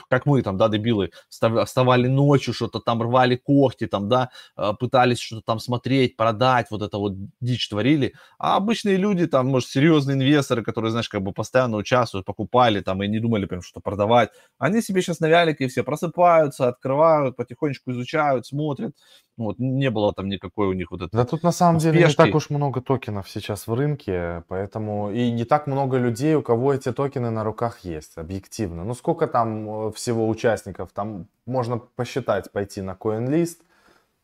[0.08, 4.72] как мы там, да, дебилы, встав- вставали ночью, что-то там рвали когти, там, да, э,
[4.78, 8.14] пытались что-то там смотреть, продать, вот это вот дичь творили.
[8.38, 13.02] А обычные люди, там, может, серьезные инвесторы, которые, знаешь, как бы постоянно участвуют, покупали там
[13.02, 17.90] и не думали прям что-то продавать, они себе сейчас на вялике все просыпаются, открывают, потихонечку
[17.92, 18.94] изучают, смотрят.
[19.38, 21.16] Вот, не было там никакой у них вот это.
[21.16, 22.26] Да тут на самом деле не Успешки.
[22.26, 26.74] так уж много токенов сейчас в рынке, поэтому и не так много людей, у кого
[26.74, 28.84] эти токены на руках есть, объективно.
[28.84, 33.58] Ну сколько там э, всего участников, там можно посчитать, пойти на CoinList.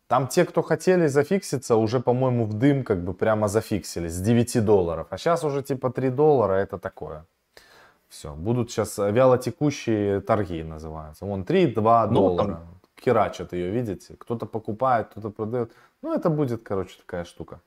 [0.08, 4.64] Там те, кто хотели зафикситься, уже, по-моему, в дым как бы прямо зафиксились с 9
[4.64, 5.06] долларов.
[5.10, 7.24] А сейчас уже типа 3 доллара, это такое.
[8.08, 11.24] Все, будут сейчас вялотекущие торги называются.
[11.24, 12.46] Вон 3-2 Ну, доллара.
[12.46, 12.60] там-
[13.04, 14.14] Херачат ее, видите?
[14.18, 15.72] Кто-то покупает, кто-то продает.
[16.02, 17.60] Ну, это будет, короче, такая штука.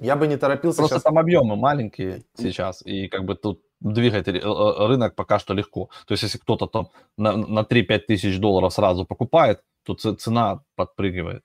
[0.00, 1.02] Я бы не торопился Просто сейчас.
[1.04, 5.88] там объемы маленькие сейчас, и как бы тут двигать ре- э, рынок пока что легко.
[6.06, 11.42] То есть если кто-то там на, на 3-5 тысяч долларов сразу покупает, то цена подпрыгивает.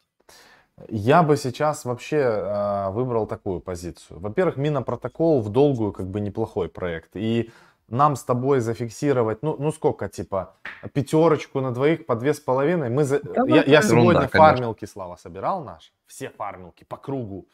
[0.90, 4.20] Я бы сейчас вообще э, выбрал такую позицию.
[4.20, 7.16] Во-первых, Минопротокол в долгую как бы неплохой проект.
[7.16, 7.50] И
[7.90, 10.56] нам с тобой зафиксировать, ну, ну сколько, типа,
[10.94, 12.90] пятерочку на двоих по две с половиной.
[12.90, 13.22] Мы за...
[13.22, 14.40] Да, я, я это сегодня конечно.
[14.40, 15.92] фармилки, Слава, собирал наши.
[16.06, 17.48] Все фармилки по кругу.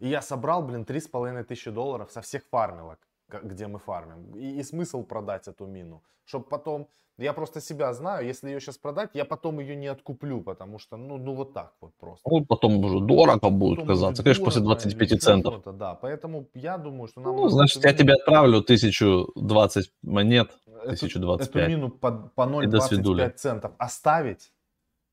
[0.00, 2.98] И я собрал, блин, три с половиной тысячи долларов со всех фармилок,
[3.42, 4.36] где мы фармим.
[4.36, 6.02] И, и смысл продать эту мину.
[6.24, 6.88] Чтобы потом...
[7.20, 10.96] Я просто себя знаю, если ее сейчас продать, я потом ее не откуплю, потому что,
[10.96, 12.22] ну, ну вот так вот просто.
[12.30, 14.22] Ну, потом уже дорого будет Потом казаться.
[14.22, 15.76] будет Конечно, после дорого, 25 еще центов.
[15.76, 21.62] Да, поэтому я думаю, что нам Ну, значит, я тебе отправлю 1020 монет, эту- 1025.
[21.62, 23.24] Эту мину по, по до свидули.
[23.24, 24.52] 0,25 центов оставить.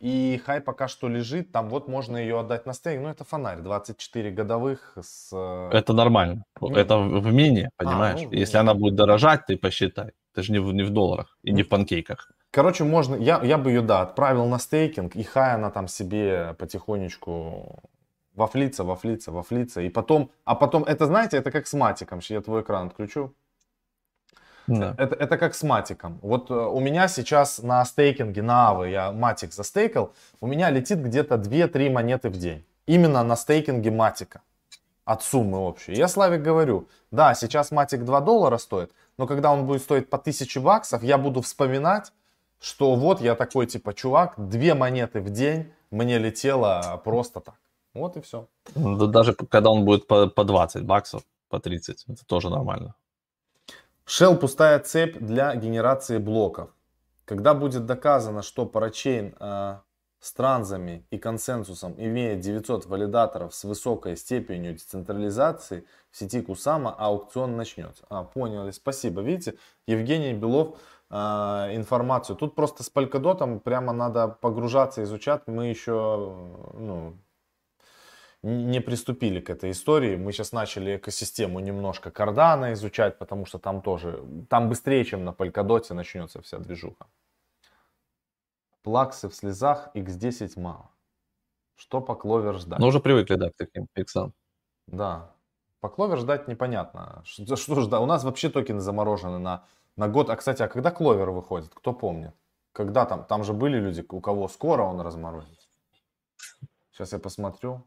[0.02, 3.02] И хай пока что лежит, там вот можно ее отдать на стейк.
[3.02, 5.30] Ну, это фонарь, 24 годовых с...
[5.32, 6.44] э, Это нормально.
[6.60, 6.76] Ну.
[6.76, 8.22] Это в мини, понимаешь?
[8.22, 8.70] ну, в Если мини.
[8.70, 10.12] она будет дорожать, ты посчитай.
[10.34, 12.32] Это же не в, не в долларах и не в панкейках.
[12.52, 16.56] Короче, можно, я, я бы ее, да, отправил на стейкинг, и хай она там себе
[16.58, 17.84] потихонечку
[18.34, 22.62] вафлится, вафлится, вафлится, и потом, а потом, это знаете, это как с матиком, я твой
[22.62, 23.34] экран отключу.
[24.68, 24.96] Да.
[24.98, 26.20] Это, это как с матиком.
[26.22, 31.00] Вот э, у меня сейчас на стейкинге, на Авы, я матик застейкал, у меня летит
[31.00, 32.66] где-то 2-3 монеты в день.
[32.88, 34.42] Именно на стейкинге матика.
[35.06, 35.94] От суммы общей.
[35.94, 40.18] Я Славик говорю, да, сейчас матик 2 доллара стоит, но когда он будет стоить по
[40.18, 42.12] 1000 баксов, я буду вспоминать,
[42.60, 47.56] что вот я такой типа чувак, две монеты в день мне летело просто так.
[47.94, 48.48] Вот и все.
[48.76, 52.96] Да даже когда он будет по, по 20 баксов, по 30, это тоже нормально.
[54.08, 56.70] Shell пустая цепь для генерации блоков.
[57.26, 59.80] Когда будет доказано, что парачейн э,
[60.20, 67.58] с транзами и консенсусом имеет 900 валидаторов с высокой степенью децентрализации, в сети Кусама аукцион
[67.58, 68.06] начнется.
[68.10, 69.22] А, поняли, спасибо.
[69.22, 70.78] Видите, Евгений Белов
[71.10, 72.36] э, информацию.
[72.36, 75.42] Тут просто с Polkadot прямо надо погружаться, изучать.
[75.48, 75.92] Мы еще
[76.76, 77.18] ну,
[78.46, 80.16] не приступили к этой истории.
[80.16, 85.32] Мы сейчас начали экосистему немножко кардана изучать, потому что там тоже, там быстрее, чем на
[85.32, 87.08] Polkadot начнется вся движуха.
[88.84, 90.92] Плаксы в слезах, x10 мало.
[91.76, 92.80] Что по кловер ждать?
[92.80, 94.34] Ну, уже привыкли, да, к таким иксам.
[94.86, 95.32] Да.
[95.80, 97.24] По кловер ждать непонятно.
[97.26, 98.02] Что, что ждать?
[98.02, 100.30] У нас вообще токены заморожены на, на год.
[100.30, 101.74] А, кстати, а когда кловер выходит?
[101.74, 102.36] Кто помнит?
[102.74, 103.26] Когда там?
[103.26, 105.68] Там же были люди, у кого скоро он разморозится.
[106.92, 107.84] Сейчас я посмотрю.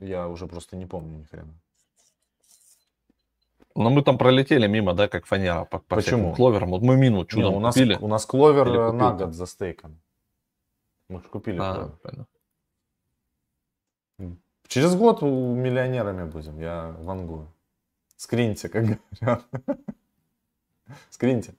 [0.00, 1.54] Я уже просто не помню ни хрена.
[3.74, 6.34] Но мы там пролетели мимо, да, как фанера по, по Почему?
[6.34, 6.70] кловерам.
[6.70, 7.96] Вот мы мину чудом не, у нас, купили.
[8.00, 10.00] У нас кловер э, на год за стейком.
[11.08, 11.98] Мы же купили А, кловер.
[12.02, 12.26] понятно.
[14.66, 17.46] Через год миллионерами будем, я вангую.
[18.16, 18.84] Скриньте, как
[19.20, 19.46] говорят.
[21.10, 21.54] Скриньте.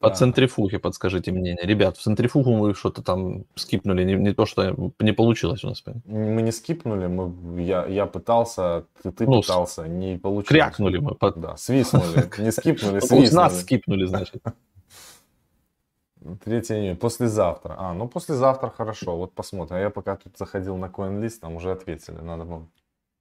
[0.00, 0.14] По Да.
[0.14, 1.66] центрифуге подскажите мнение.
[1.66, 5.84] Ребят, в центрифугу мы что-то там скипнули, не, не то, что не получилось у нас.
[6.06, 10.48] Мы не скипнули, мы, я, я пытался, ты, ты Ну, пытался, не получилось.
[10.48, 11.14] Крякнули мы.
[11.14, 12.04] по- Да, свистнули,
[12.38, 13.48] не скипнули, У нас свистнули.
[13.50, 14.42] скипнули, значит.
[16.44, 17.74] 3 июня, послезавтра.
[17.78, 19.76] А, ну послезавтра хорошо, вот посмотрим.
[19.76, 22.66] А я пока тут заходил на CoinList, там уже ответили, надо было.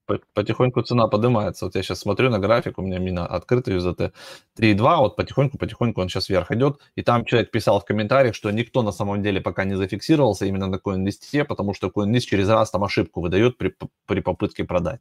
[0.09, 1.65] По- Потихоньку цена поднимается.
[1.65, 4.11] Вот я сейчас смотрю на график, у меня мина открыта UZT
[4.57, 6.79] 3.2, вот потихоньку-потихоньку он сейчас вверх идет.
[6.95, 10.67] И там человек писал в комментариях, что никто на самом деле пока не зафиксировался именно
[10.67, 13.75] на CoinList, потому что CoinList через раз там ошибку выдает при,
[14.07, 14.99] при попытке продать.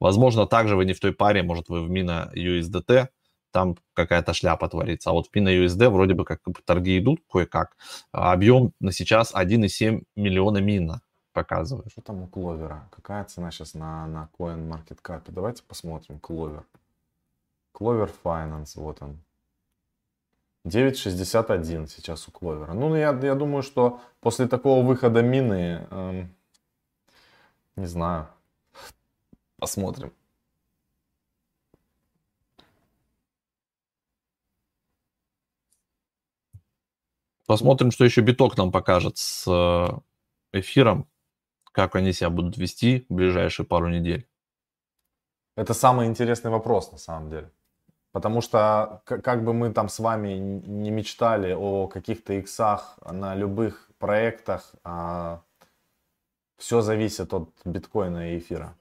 [0.00, 3.06] Возможно, также вы не в той паре, может, вы в мина USDT,
[3.52, 5.10] там какая-то шляпа творится.
[5.10, 7.76] А вот в Pina USD вроде бы как торги идут кое-как.
[8.12, 11.00] А объем на сейчас 1,7 миллиона мина
[11.36, 11.92] показывает.
[11.92, 12.88] Что там у Кловера?
[12.90, 15.24] Какая цена сейчас на, на CoinMarketCap?
[15.28, 16.18] Давайте посмотрим.
[16.18, 16.64] Кловер.
[17.72, 19.18] Кловер Finance, вот он.
[20.64, 22.72] 9.61 сейчас у Кловера.
[22.72, 26.34] Ну, я, я думаю, что после такого выхода мины, эм,
[27.76, 28.28] не знаю,
[29.58, 30.14] посмотрим.
[37.44, 41.06] Посмотрим, что еще биток нам покажет с э, эфиром,
[41.76, 44.26] как они себя будут вести в ближайшие пару недель.
[45.56, 47.50] Это самый интересный вопрос на самом деле.
[48.12, 53.90] Потому что как бы мы там с вами не мечтали о каких-то иксах на любых
[53.98, 54.74] проектах,
[56.56, 58.74] все зависит от биткоина и эфира.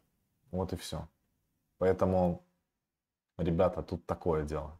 [0.51, 1.05] Вот и все.
[1.79, 2.45] Поэтому,
[3.37, 4.79] ребята, тут такое дело.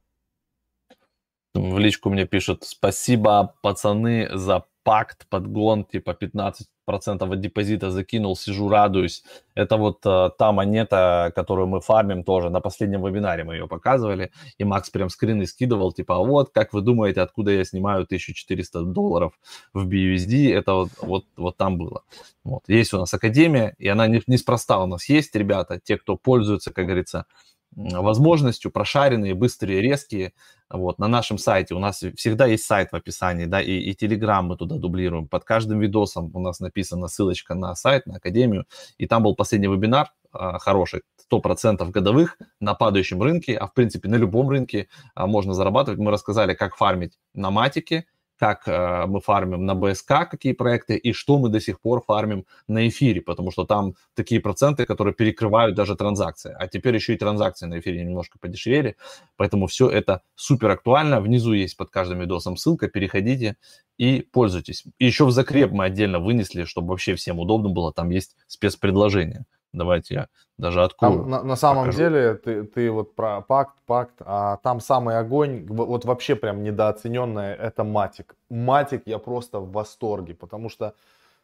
[1.54, 8.70] В личку мне пишут, спасибо, пацаны, за пакт, подгон, типа 15% от депозита закинул, сижу,
[8.70, 9.24] радуюсь.
[9.56, 12.50] Это вот э, та монета, которую мы фармим тоже.
[12.50, 16.74] На последнем вебинаре мы ее показывали, и Макс прям скрины скидывал, типа, «А вот, как
[16.74, 19.34] вы думаете, откуда я снимаю 1400 долларов
[19.74, 20.54] в BUSD?
[20.54, 22.04] Это вот, вот, вот там было.
[22.44, 22.64] Вот.
[22.68, 26.72] Есть у нас академия, и она не, неспроста у нас есть, ребята, те, кто пользуется,
[26.72, 27.26] как говорится,
[27.76, 30.34] возможностью, прошаренные, быстрые, резкие,
[30.70, 31.76] вот, на нашем сайте.
[31.76, 35.28] У нас всегда есть сайт в описании, да, и, и Телеграм мы туда дублируем.
[35.28, 38.66] Под каждым видосом у нас написана ссылочка на сайт, на Академию.
[38.98, 44.10] И там был последний вебинар а, хороший, 100% годовых на падающем рынке, а в принципе
[44.10, 46.00] на любом рынке а, можно зарабатывать.
[46.00, 48.06] Мы рассказали, как фармить на матике,
[48.38, 52.46] как э, мы фармим на БСК, какие проекты, и что мы до сих пор фармим
[52.68, 56.56] на эфире, потому что там такие проценты, которые перекрывают даже транзакции.
[56.58, 58.98] А теперь еще и транзакции на эфире немножко подешевели,
[59.38, 61.22] поэтому все это супер актуально.
[61.22, 63.58] Внизу есть под каждым видосом ссылка, переходите
[63.98, 64.84] и пользуйтесь.
[65.00, 69.46] И еще в закреп мы отдельно вынесли, чтобы вообще всем удобно было, там есть спецпредложение.
[69.76, 71.20] Давайте я даже открою.
[71.20, 71.98] Там, на, на самом покажу.
[71.98, 77.56] деле, ты, ты вот про пакт, пакт, а там самый огонь, вот вообще прям недооцененное,
[77.56, 78.36] это матик.
[78.50, 80.94] Матик я просто в восторге, потому что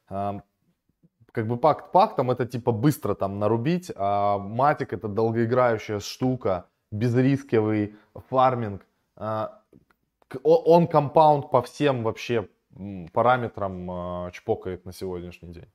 [0.08, 0.44] ам,
[1.32, 7.96] как бы пакт пактом это типа быстро там нарубить, а матик это долгоиграющая штука, безрисковый
[8.30, 8.86] фарминг.
[9.16, 9.50] о-
[10.44, 12.48] он компаунд по всем вообще
[13.14, 15.68] параметрам а, чпокает на сегодняшний день.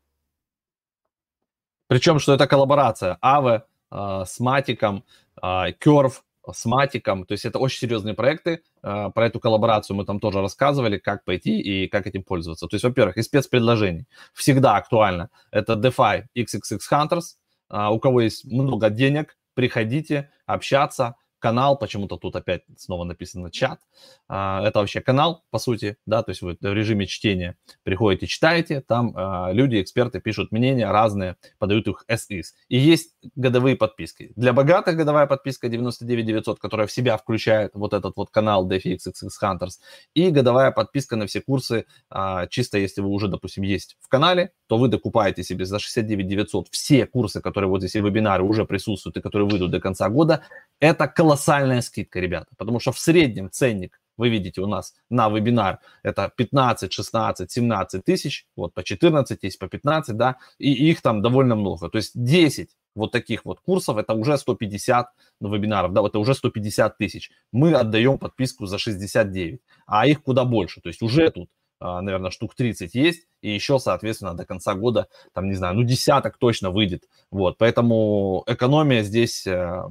[1.89, 5.05] Причем, что это коллаборация Аве э, с Матиком,
[5.43, 6.15] э, Curve,
[6.53, 7.25] с Матиком.
[7.25, 8.63] То есть это очень серьезные проекты.
[8.81, 12.69] Про эту коллаборацию мы там тоже рассказывали, как пойти и как этим пользоваться.
[12.69, 15.31] То есть, во-первых, из спецпредложений всегда актуально.
[15.51, 17.91] Это DeFi XXX Hunters.
[17.91, 23.79] У кого есть много денег, приходите общаться канал, почему-то тут опять снова написано чат.
[24.27, 28.81] А, это вообще канал, по сути, да, то есть вы в режиме чтения приходите, читаете,
[28.81, 32.47] там а, люди, эксперты пишут мнения разные, подают их as is.
[32.69, 34.33] И есть годовые подписки.
[34.35, 38.97] Для богатых годовая подписка 99 900, которая в себя включает вот этот вот канал DeFi
[38.97, 39.79] XXX Hunters,
[40.15, 44.51] и годовая подписка на все курсы, а, чисто если вы уже, допустим, есть в канале,
[44.67, 48.65] то вы докупаете себе за 69 900 все курсы, которые вот здесь и вебинары уже
[48.65, 50.43] присутствуют и которые выйдут до конца года.
[50.81, 51.07] Это
[51.37, 56.33] колоссальная скидка, ребята, потому что в среднем ценник вы видите у нас на вебинар это
[56.35, 61.55] 15, 16, 17 тысяч, вот по 14 есть, по 15, да, и их там довольно
[61.55, 61.91] много.
[61.91, 65.09] То есть 10 вот таких вот курсов, это уже 150
[65.41, 67.31] вебинаров, да, это уже 150 тысяч.
[67.53, 72.31] Мы отдаем подписку за 69, а их куда больше, то есть уже тут а, наверное,
[72.31, 76.71] штук 30 есть, и еще, соответственно, до конца года, там, не знаю, ну, десяток точно
[76.71, 79.83] выйдет, вот, поэтому экономия здесь э,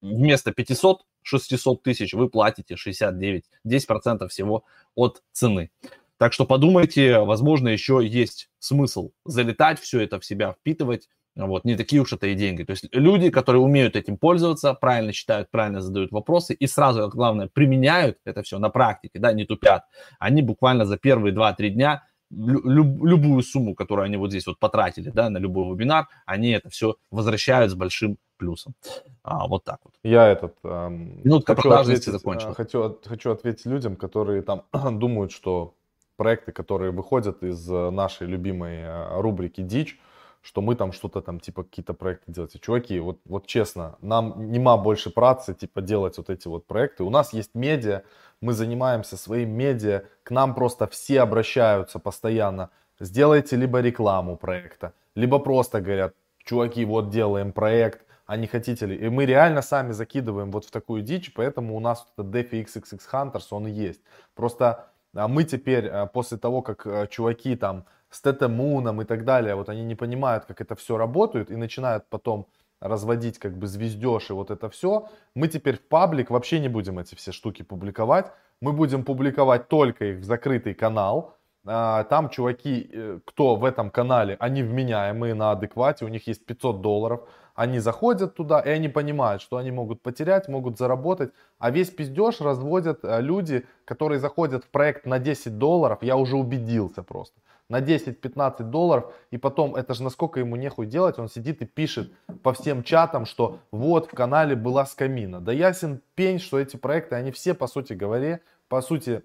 [0.00, 5.70] вместо 500, 600 тысяч вы платите 69, 10% всего от цены.
[6.18, 11.76] Так что подумайте, возможно, еще есть смысл залетать, все это в себя впитывать, вот, не
[11.76, 12.62] такие уж это и деньги.
[12.62, 17.48] То есть люди, которые умеют этим пользоваться, правильно считают, правильно задают вопросы и сразу, главное,
[17.52, 19.84] применяют это все на практике, да, не тупят.
[20.18, 25.10] Они буквально за первые 2-3 дня люб, любую сумму, которую они вот здесь вот потратили,
[25.10, 28.74] да, на любой вебинар, они это все возвращают с большим плюсом.
[29.22, 29.94] А, вот так вот.
[30.02, 30.54] Я этот...
[30.64, 32.54] Эм, Минутка хочу продажности закончил.
[32.54, 34.64] Хочу, хочу ответить людям, которые там
[34.98, 35.74] думают, что
[36.16, 40.00] проекты, которые выходят из э, нашей любимой э, рубрики «Дичь»,
[40.42, 42.60] что мы там что-то там, типа, какие-то проекты делаете.
[42.60, 47.02] Чуваки, вот, вот честно, нам нема больше працы, типа, делать вот эти вот проекты.
[47.02, 48.02] У нас есть медиа,
[48.40, 52.70] мы занимаемся своим медиа, к нам просто все обращаются постоянно.
[53.00, 56.14] Сделайте либо рекламу проекта, либо просто говорят,
[56.44, 58.96] чуваки, вот делаем проект, а не хотите ли.
[58.96, 62.64] И мы реально сами закидываем вот в такую дичь, поэтому у нас вот этот DeFi
[62.66, 64.02] XXX Hunters, он есть.
[64.34, 69.24] Просто а мы теперь, а, после того, как а, чуваки там с Тетемуном и так
[69.24, 72.46] далее, вот они не понимают, как это все работает и начинают потом
[72.80, 76.98] разводить как бы звездеж и вот это все, мы теперь в паблик вообще не будем
[76.98, 78.30] эти все штуки публиковать.
[78.60, 81.34] Мы будем публиковать только их в закрытый канал.
[81.64, 86.80] Там чуваки, э, кто в этом канале, они вменяемые на адеквате, у них есть 500
[86.80, 87.28] долларов.
[87.56, 91.32] Они заходят туда, и они понимают, что они могут потерять, могут заработать.
[91.58, 95.98] А весь пиздеж разводят э, люди, которые заходят в проект на 10 долларов.
[96.02, 101.18] Я уже убедился просто на 10-15 долларов, и потом, это же насколько ему нехуй делать,
[101.18, 105.40] он сидит и пишет по всем чатам, что вот в канале была скамина.
[105.40, 109.22] Да ясен пень, что эти проекты, они все, по сути говоря, по сути,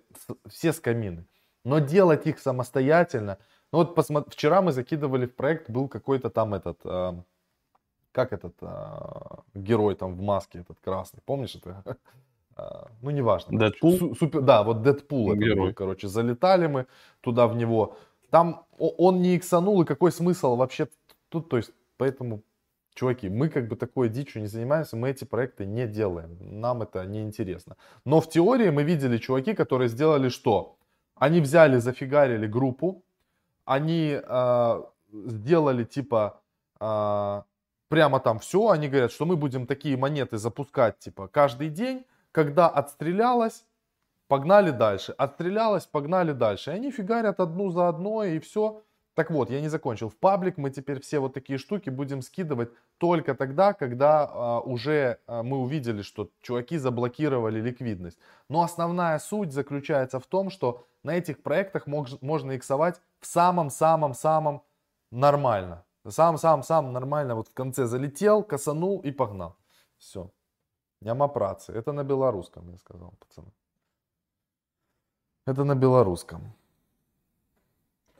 [0.47, 1.25] все скамины.
[1.63, 3.38] Но делать их самостоятельно,
[3.71, 7.13] ну вот посмотри, вчера мы закидывали в проект, был какой-то там этот, э,
[8.12, 8.68] как этот э,
[9.53, 11.97] герой там в маске, этот красный, помнишь это?
[13.01, 13.57] ну, неважно.
[13.57, 14.16] Дэдпул?
[14.16, 16.86] Супер, да, вот Дэдпул это был, короче, залетали мы
[17.22, 17.97] туда в него.
[18.30, 20.88] Там он не иксанул, и какой смысл вообще
[21.30, 22.43] тут, то есть, поэтому,
[22.93, 27.05] чуваки, мы как бы такой дичью не занимаемся, мы эти проекты не делаем, нам это
[27.05, 27.76] не интересно.
[28.05, 30.78] Но в теории мы видели чуваки, которые сделали что?
[31.16, 33.03] Они взяли, зафигарили группу,
[33.66, 34.82] они э,
[35.12, 36.41] сделали типа
[36.80, 37.41] э,
[37.91, 42.69] прямо там все, они говорят, что мы будем такие монеты запускать типа каждый день, когда
[42.69, 43.65] отстрелялось,
[44.29, 45.13] погнали дальше.
[45.17, 46.71] Отстрелялась, погнали дальше.
[46.71, 48.81] И они фигарят одну за одной и все.
[49.13, 50.07] Так вот, я не закончил.
[50.07, 55.17] В паблик мы теперь все вот такие штуки будем скидывать только тогда, когда а, уже
[55.27, 58.19] а, мы увидели, что чуваки заблокировали ликвидность.
[58.47, 64.61] Но основная суть заключается в том, что на этих проектах мож, можно иксовать в самом-самом-самом
[65.11, 65.83] нормально.
[66.07, 69.55] Сам-сам-сам нормально вот в конце залетел, косанул и погнал.
[69.97, 70.31] Все.
[71.01, 71.73] Няма працы.
[71.73, 73.51] Это на белорусском, я сказал, пацаны.
[75.45, 76.53] Это на белорусском.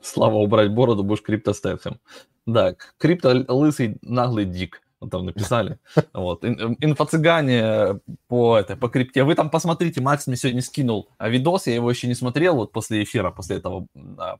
[0.00, 2.00] Слава убрать бороду, будешь криптостетхем.
[2.46, 5.78] Да, крипто лысый наглый дик там написали.
[6.12, 6.44] Вот.
[6.44, 9.24] Инфо-цыгане по, это, по крипте.
[9.24, 13.02] Вы там посмотрите, Макс мне сегодня скинул видос, я его еще не смотрел, вот после
[13.02, 13.86] эфира, после этого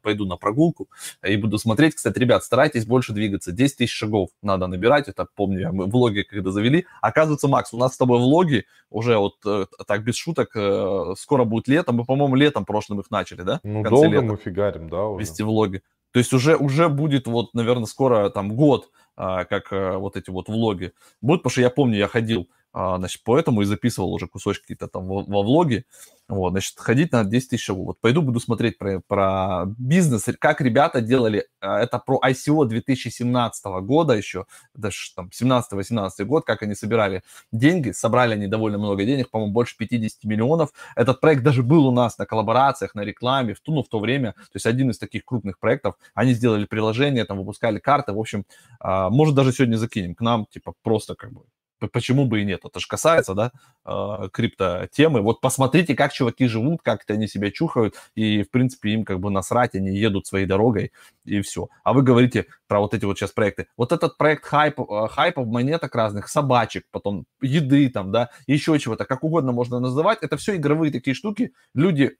[0.02, 0.88] пойду на прогулку
[1.26, 1.94] и буду смотреть.
[1.94, 3.52] Кстати, ребят, старайтесь больше двигаться.
[3.52, 6.86] 10 тысяч шагов надо набирать, это помню, мы влоги когда завели.
[7.00, 11.44] Оказывается, Макс, у нас с тобой влоги уже вот э, так без шуток, э, скоро
[11.44, 11.92] будет лето.
[11.92, 13.60] Мы, по-моему, летом прошлым их начали, да?
[13.62, 14.22] Ну, долго лета.
[14.22, 15.24] мы фигарим, да, уже.
[15.24, 15.82] Вести влоги.
[16.12, 20.30] То есть уже, уже будет вот, наверное, скоро там год а, как а, вот эти
[20.30, 20.92] вот влоги.
[21.20, 24.88] Будет, потому что я помню, я ходил а, значит, поэтому и записывал уже кусочки какие-то
[24.88, 25.84] там во, во влоге.
[26.28, 27.68] Вот, значит, ходить на 10 тысяч.
[27.68, 33.64] Вот пойду буду смотреть про, про бизнес, как ребята делали, а, это про ICO 2017
[33.82, 39.30] года еще, даже там 17-18 год, как они собирали деньги, собрали они довольно много денег,
[39.30, 40.70] по-моему, больше 50 миллионов.
[40.96, 44.32] Этот проект даже был у нас на коллаборациях, на рекламе, в, ну, в то время,
[44.32, 48.46] то есть один из таких крупных проектов, они сделали приложение, там выпускали карты, в общем,
[48.80, 51.42] а, может даже сегодня закинем к нам, типа просто как бы
[51.88, 52.60] почему бы и нет?
[52.64, 53.52] Это же касается, да,
[53.84, 55.20] э, крипто-темы.
[55.20, 59.30] Вот посмотрите, как чуваки живут, как они себя чухают, и, в принципе, им как бы
[59.30, 60.92] насрать, они едут своей дорогой,
[61.24, 61.68] и все.
[61.84, 63.66] А вы говорите про вот эти вот сейчас проекты.
[63.76, 69.04] Вот этот проект хайп, э, хайпов, монеток разных, собачек, потом еды там, да, еще чего-то,
[69.04, 71.52] как угодно можно называть, это все игровые такие штуки.
[71.74, 72.16] Люди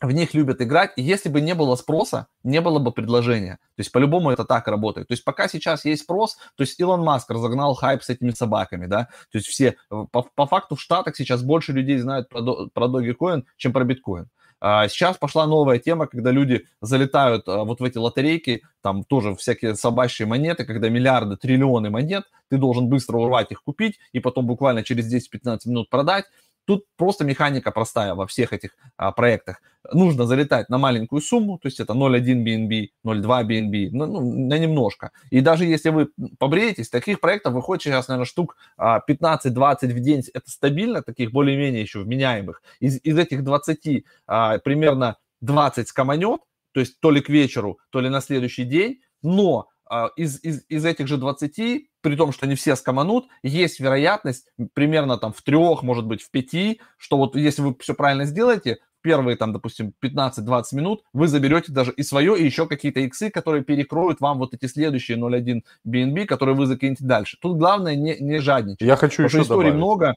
[0.00, 3.58] в них любят играть, и если бы не было спроса, не было бы предложения.
[3.76, 5.08] То есть по-любому это так работает.
[5.08, 8.86] То есть пока сейчас есть спрос, то есть Илон Маск разогнал хайп с этими собаками,
[8.86, 12.86] да, то есть все, по, по факту в Штатах сейчас больше людей знают про, про
[12.86, 14.28] Dogecoin, чем про биткоин.
[14.60, 19.36] А сейчас пошла новая тема, когда люди залетают а, вот в эти лотерейки, там тоже
[19.36, 24.46] всякие собачьи монеты, когда миллиарды, триллионы монет, ты должен быстро урвать их, купить, и потом
[24.46, 26.24] буквально через 10-15 минут продать,
[26.68, 29.62] Тут просто механика простая во всех этих а, проектах.
[29.92, 35.12] Нужно залетать на маленькую сумму, то есть это 0,1 BNB, 0,2 BNB, ну, на немножко.
[35.30, 40.22] И даже если вы побреетесь, таких проектов выходит сейчас, наверное, штук 15-20 а, в день.
[40.34, 42.62] Это стабильно, таких более-менее еще вменяемых.
[42.80, 46.40] Из, из этих 20 а, примерно 20 скоманет,
[46.72, 50.64] то есть то ли к вечеру, то ли на следующий день, но а, из, из,
[50.68, 51.56] из этих же 20,
[52.00, 56.30] при том, что не все скоманут, есть вероятность примерно там в трех, может быть, в
[56.30, 61.72] пяти, что вот если вы все правильно сделаете, первые там, допустим, 15-20 минут вы заберете
[61.72, 66.26] даже и свое, и еще какие-то иксы, которые перекроют вам вот эти следующие 0.1 BNB,
[66.26, 67.38] которые вы закинете дальше.
[67.40, 68.82] Тут главное не, не жадничать.
[68.82, 69.74] Я хочу еще историй добавить.
[69.74, 70.16] много,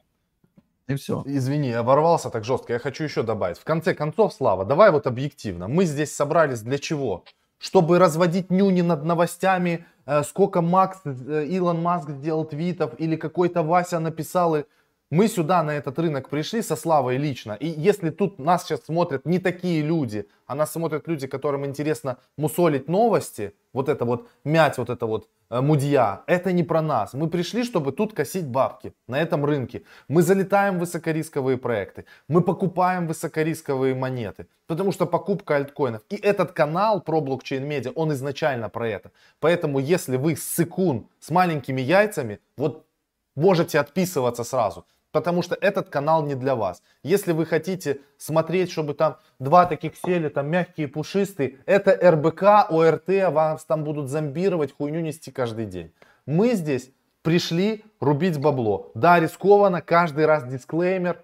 [0.88, 1.22] и все.
[1.26, 2.72] Извини, я ворвался так жестко.
[2.72, 3.58] Я хочу еще добавить.
[3.58, 5.68] В конце концов, Слава, давай вот объективно.
[5.68, 7.24] Мы здесь собрались для чего?
[7.62, 13.62] чтобы разводить нюни над новостями, э, сколько Макс, э, Илон Маск сделал твитов или какой-то
[13.62, 14.56] Вася написал.
[14.56, 14.64] И
[15.12, 17.52] мы сюда, на этот рынок пришли со Славой лично.
[17.52, 22.16] И если тут нас сейчас смотрят не такие люди, а нас смотрят люди, которым интересно
[22.38, 27.12] мусолить новости, вот это вот, мять вот это вот э, мудья, это не про нас.
[27.12, 29.82] Мы пришли, чтобы тут косить бабки на этом рынке.
[30.08, 36.00] Мы залетаем в высокорисковые проекты, мы покупаем высокорисковые монеты, потому что покупка альткоинов.
[36.08, 39.10] И этот канал про блокчейн медиа, он изначально про это.
[39.40, 42.86] Поэтому если вы сыкун с маленькими яйцами, вот
[43.34, 46.82] можете отписываться сразу потому что этот канал не для вас.
[47.02, 53.30] Если вы хотите смотреть, чтобы там два таких сели, там мягкие, пушистые, это РБК, ОРТ,
[53.30, 55.92] вас там будут зомбировать, хуйню нести каждый день.
[56.26, 56.90] Мы здесь
[57.22, 58.90] пришли рубить бабло.
[58.94, 61.22] Да, рискованно, каждый раз дисклеймер.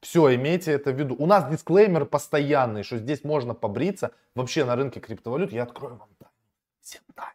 [0.00, 1.16] Все, имейте это в виду.
[1.18, 4.12] У нас дисклеймер постоянный, что здесь можно побриться.
[4.34, 6.32] Вообще на рынке криптовалют, я открою вам тайну.
[6.82, 7.32] Всем тайну.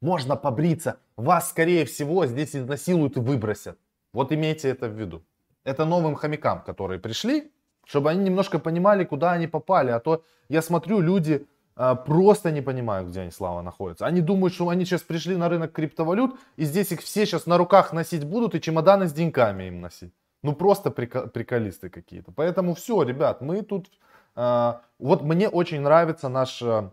[0.00, 0.98] Можно побриться.
[1.16, 3.78] Вас, скорее всего, здесь изнасилуют и выбросят.
[4.14, 5.22] Вот имейте это в виду.
[5.64, 7.52] Это новым хомякам, которые пришли,
[7.84, 9.90] чтобы они немножко понимали, куда они попали.
[9.90, 11.46] А то я смотрю, люди
[11.76, 14.06] а, просто не понимают, где они, Слава, находятся.
[14.06, 17.58] Они думают, что они сейчас пришли на рынок криптовалют, и здесь их все сейчас на
[17.58, 20.14] руках носить будут, и чемоданы с деньгами им носить.
[20.42, 22.30] Ну, просто прикол, приколисты какие-то.
[22.32, 23.90] Поэтому все, ребят, мы тут...
[24.36, 26.92] А, вот мне очень нравится наш а,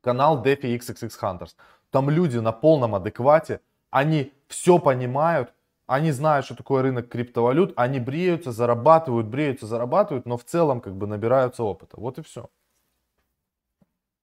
[0.00, 1.56] канал DeFi XXX Hunters.
[1.90, 5.52] Там люди на полном адеквате, они все понимают,
[5.86, 10.96] они знают, что такое рынок криптовалют, они бреются, зарабатывают, бреются, зарабатывают, но в целом как
[10.96, 11.98] бы набираются опыта.
[11.98, 12.48] Вот и все.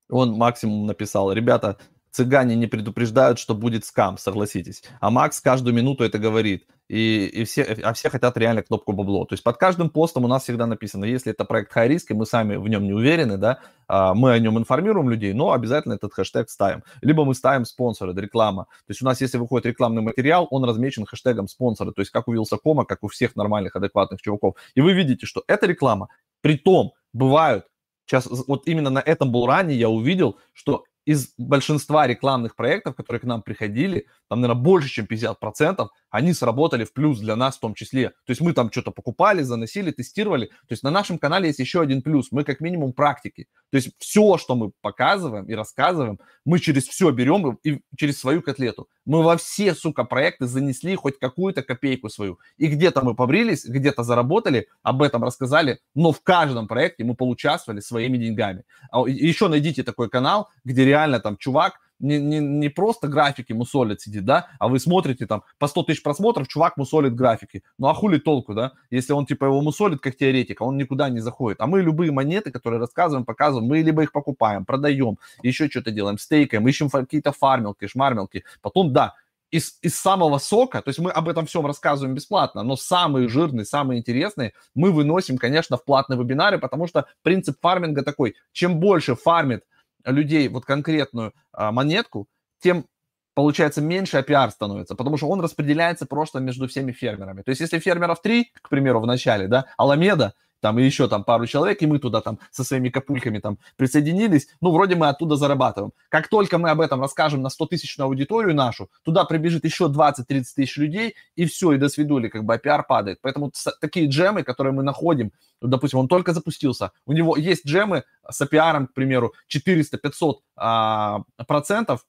[0.09, 1.77] Он максимум написал, ребята,
[2.13, 4.83] цыгане не предупреждают, что будет скам, согласитесь.
[5.01, 6.67] А Макс каждую минуту это говорит.
[6.87, 9.25] И, и все, а все хотят реально кнопку бабло.
[9.25, 12.13] То есть под каждым постом у нас всегда написано, если это проект high risk, и
[12.13, 15.93] мы сами в нем не уверены, да, а, мы о нем информируем людей, но обязательно
[15.93, 16.83] этот хэштег ставим.
[17.01, 18.65] Либо мы ставим спонсоры, реклама.
[18.65, 22.27] То есть у нас, если выходит рекламный материал, он размечен хэштегом спонсоры, то есть как
[22.27, 24.55] у Вилсакома, как у всех нормальных, адекватных чуваков.
[24.75, 26.09] И вы видите, что эта реклама,
[26.41, 27.65] при том, бывают
[28.05, 33.23] Сейчас вот именно на этом булране я увидел, что из большинства рекламных проектов, которые к
[33.23, 37.75] нам приходили, там, наверное, больше, чем 50%, они сработали в плюс для нас в том
[37.75, 38.09] числе.
[38.09, 40.47] То есть мы там что-то покупали, заносили, тестировали.
[40.47, 42.31] То есть на нашем канале есть еще один плюс.
[42.31, 43.45] Мы как минимум практики.
[43.69, 48.41] То есть все, что мы показываем и рассказываем, мы через все берем и через свою
[48.41, 48.87] котлету.
[49.05, 52.39] Мы во все, сука, проекты занесли хоть какую-то копейку свою.
[52.57, 57.81] И где-то мы побрились, где-то заработали, об этом рассказали, но в каждом проекте мы поучаствовали
[57.81, 58.63] своими деньгами.
[58.91, 64.01] А еще найдите такой канал, где реально там чувак не, не, не просто графики мусолит
[64.01, 67.63] сидит, да, а вы смотрите там по 100 тысяч просмотров, чувак мусолит графики.
[67.77, 71.09] Ну а хули толку, да, если он типа его мусолит как теоретик, а он никуда
[71.09, 71.61] не заходит.
[71.61, 76.17] А мы любые монеты, которые рассказываем, показываем, мы либо их покупаем, продаем, еще что-то делаем,
[76.17, 78.43] стейкаем, ищем какие-то фармилки, шмармилки.
[78.61, 79.13] Потом, да,
[79.53, 83.65] из, из самого сока, то есть мы об этом всем рассказываем бесплатно, но самые жирные,
[83.65, 89.15] самые интересные мы выносим, конечно, в платные вебинары, потому что принцип фарминга такой, чем больше
[89.15, 89.63] фармит
[90.05, 92.27] людей вот конкретную а, монетку,
[92.59, 92.85] тем
[93.33, 97.41] получается меньше APR становится, потому что он распределяется просто между всеми фермерами.
[97.41, 100.33] То есть если фермеров три, к примеру, в начале, да, Аламеда,
[100.63, 104.47] там и еще там пару человек, и мы туда там со своими капульками там присоединились,
[104.61, 105.91] ну, вроде мы оттуда зарабатываем.
[106.07, 110.23] Как только мы об этом расскажем на 100 тысячную аудиторию нашу, туда прибежит еще 20-30
[110.55, 113.19] тысяч людей, и все, и до свидули, как бы пиар падает.
[113.21, 113.51] Поэтому
[113.81, 118.41] такие джемы, которые мы находим, ну, допустим, он только запустился, у него есть джемы с
[118.41, 122.05] APR, к примеру, 400-500 а, процентов,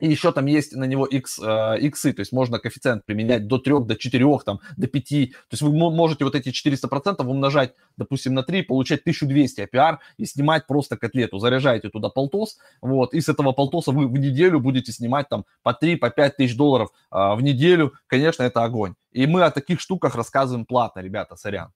[0.00, 3.58] и еще там есть на него x, э, иксы, то есть можно коэффициент применять до
[3.58, 5.08] 3, до 4, там, до 5.
[5.08, 10.24] То есть вы можете вот эти 400% умножать, допустим, на 3, получать 1200 APR и
[10.24, 11.38] снимать просто котлету.
[11.38, 15.74] Заряжаете туда полтос, вот, и с этого полтоса вы в неделю будете снимать там по
[15.74, 17.92] 3, по 5 тысяч долларов э, в неделю.
[18.06, 18.94] Конечно, это огонь.
[19.12, 21.70] И мы о таких штуках рассказываем платно, ребята, сорян.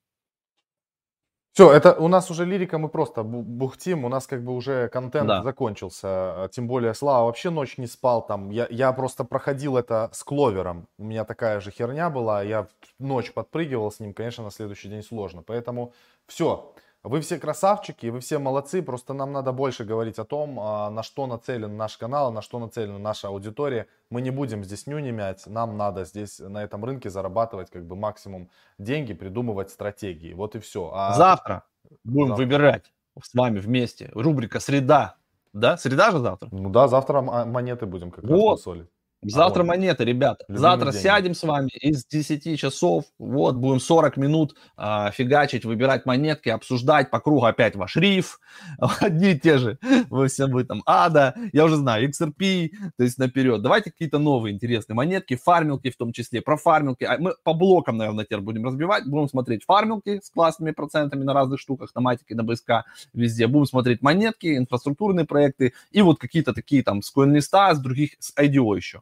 [1.55, 5.27] Все, это у нас уже лирика, мы просто бухтим, у нас как бы уже контент
[5.29, 5.41] да.
[5.41, 6.07] закончился.
[6.07, 8.49] А, тем более Слава вообще ночь не спал там.
[8.49, 10.89] Я, я просто проходил это с Кловером.
[10.97, 12.43] У меня такая же херня была.
[12.43, 12.67] Я
[12.99, 15.43] ночь подпрыгивал с ним, конечно, на следующий день сложно.
[15.47, 15.93] Поэтому
[16.27, 16.73] все.
[17.05, 21.03] Вы все красавчики, вы все молодцы, просто нам надо больше говорить о том, а, на
[21.03, 23.87] что нацелен наш канал, на что нацелена наша аудитория.
[24.09, 27.95] Мы не будем здесь нюни мять, нам надо здесь на этом рынке зарабатывать как бы
[27.95, 28.49] максимум
[28.79, 30.33] деньги, придумывать стратегии.
[30.33, 30.91] Вот и все.
[30.95, 31.13] А...
[31.13, 31.63] Завтра
[32.03, 32.43] будем завтра.
[32.43, 34.09] выбирать с вами вместе.
[34.15, 35.15] Рубрика «Среда».
[35.53, 35.77] Да?
[35.77, 36.49] Среда же завтра?
[36.51, 38.53] Ну да, завтра монеты будем как вот.
[38.53, 38.89] раз солить.
[39.31, 39.69] Завтра вот.
[39.69, 40.45] монеты, ребята.
[40.47, 41.01] Любимый Завтра день.
[41.01, 47.09] сядем с вами из 10 часов, вот, будем 40 минут а, фигачить, выбирать монетки, обсуждать
[47.09, 48.39] по кругу опять ваш риф,
[48.99, 53.17] одни и те же, вы все вы там, ада, я уже знаю, XRP, то есть
[53.17, 53.61] наперед.
[53.61, 57.03] Давайте какие-то новые интересные монетки, фармилки в том числе, про фармилки.
[57.03, 61.33] А мы по блокам, наверное, теперь будем разбивать, будем смотреть фармилки с классными процентами на
[61.33, 63.47] разных штуках, на матике, на БСК, везде.
[63.47, 68.33] Будем смотреть монетки, инфраструктурные проекты и вот какие-то такие там с CoinList, с других, с
[68.37, 69.01] IDO еще.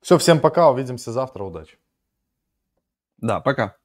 [0.00, 1.78] Все, всем пока, увидимся завтра, удачи.
[3.18, 3.76] Да, пока.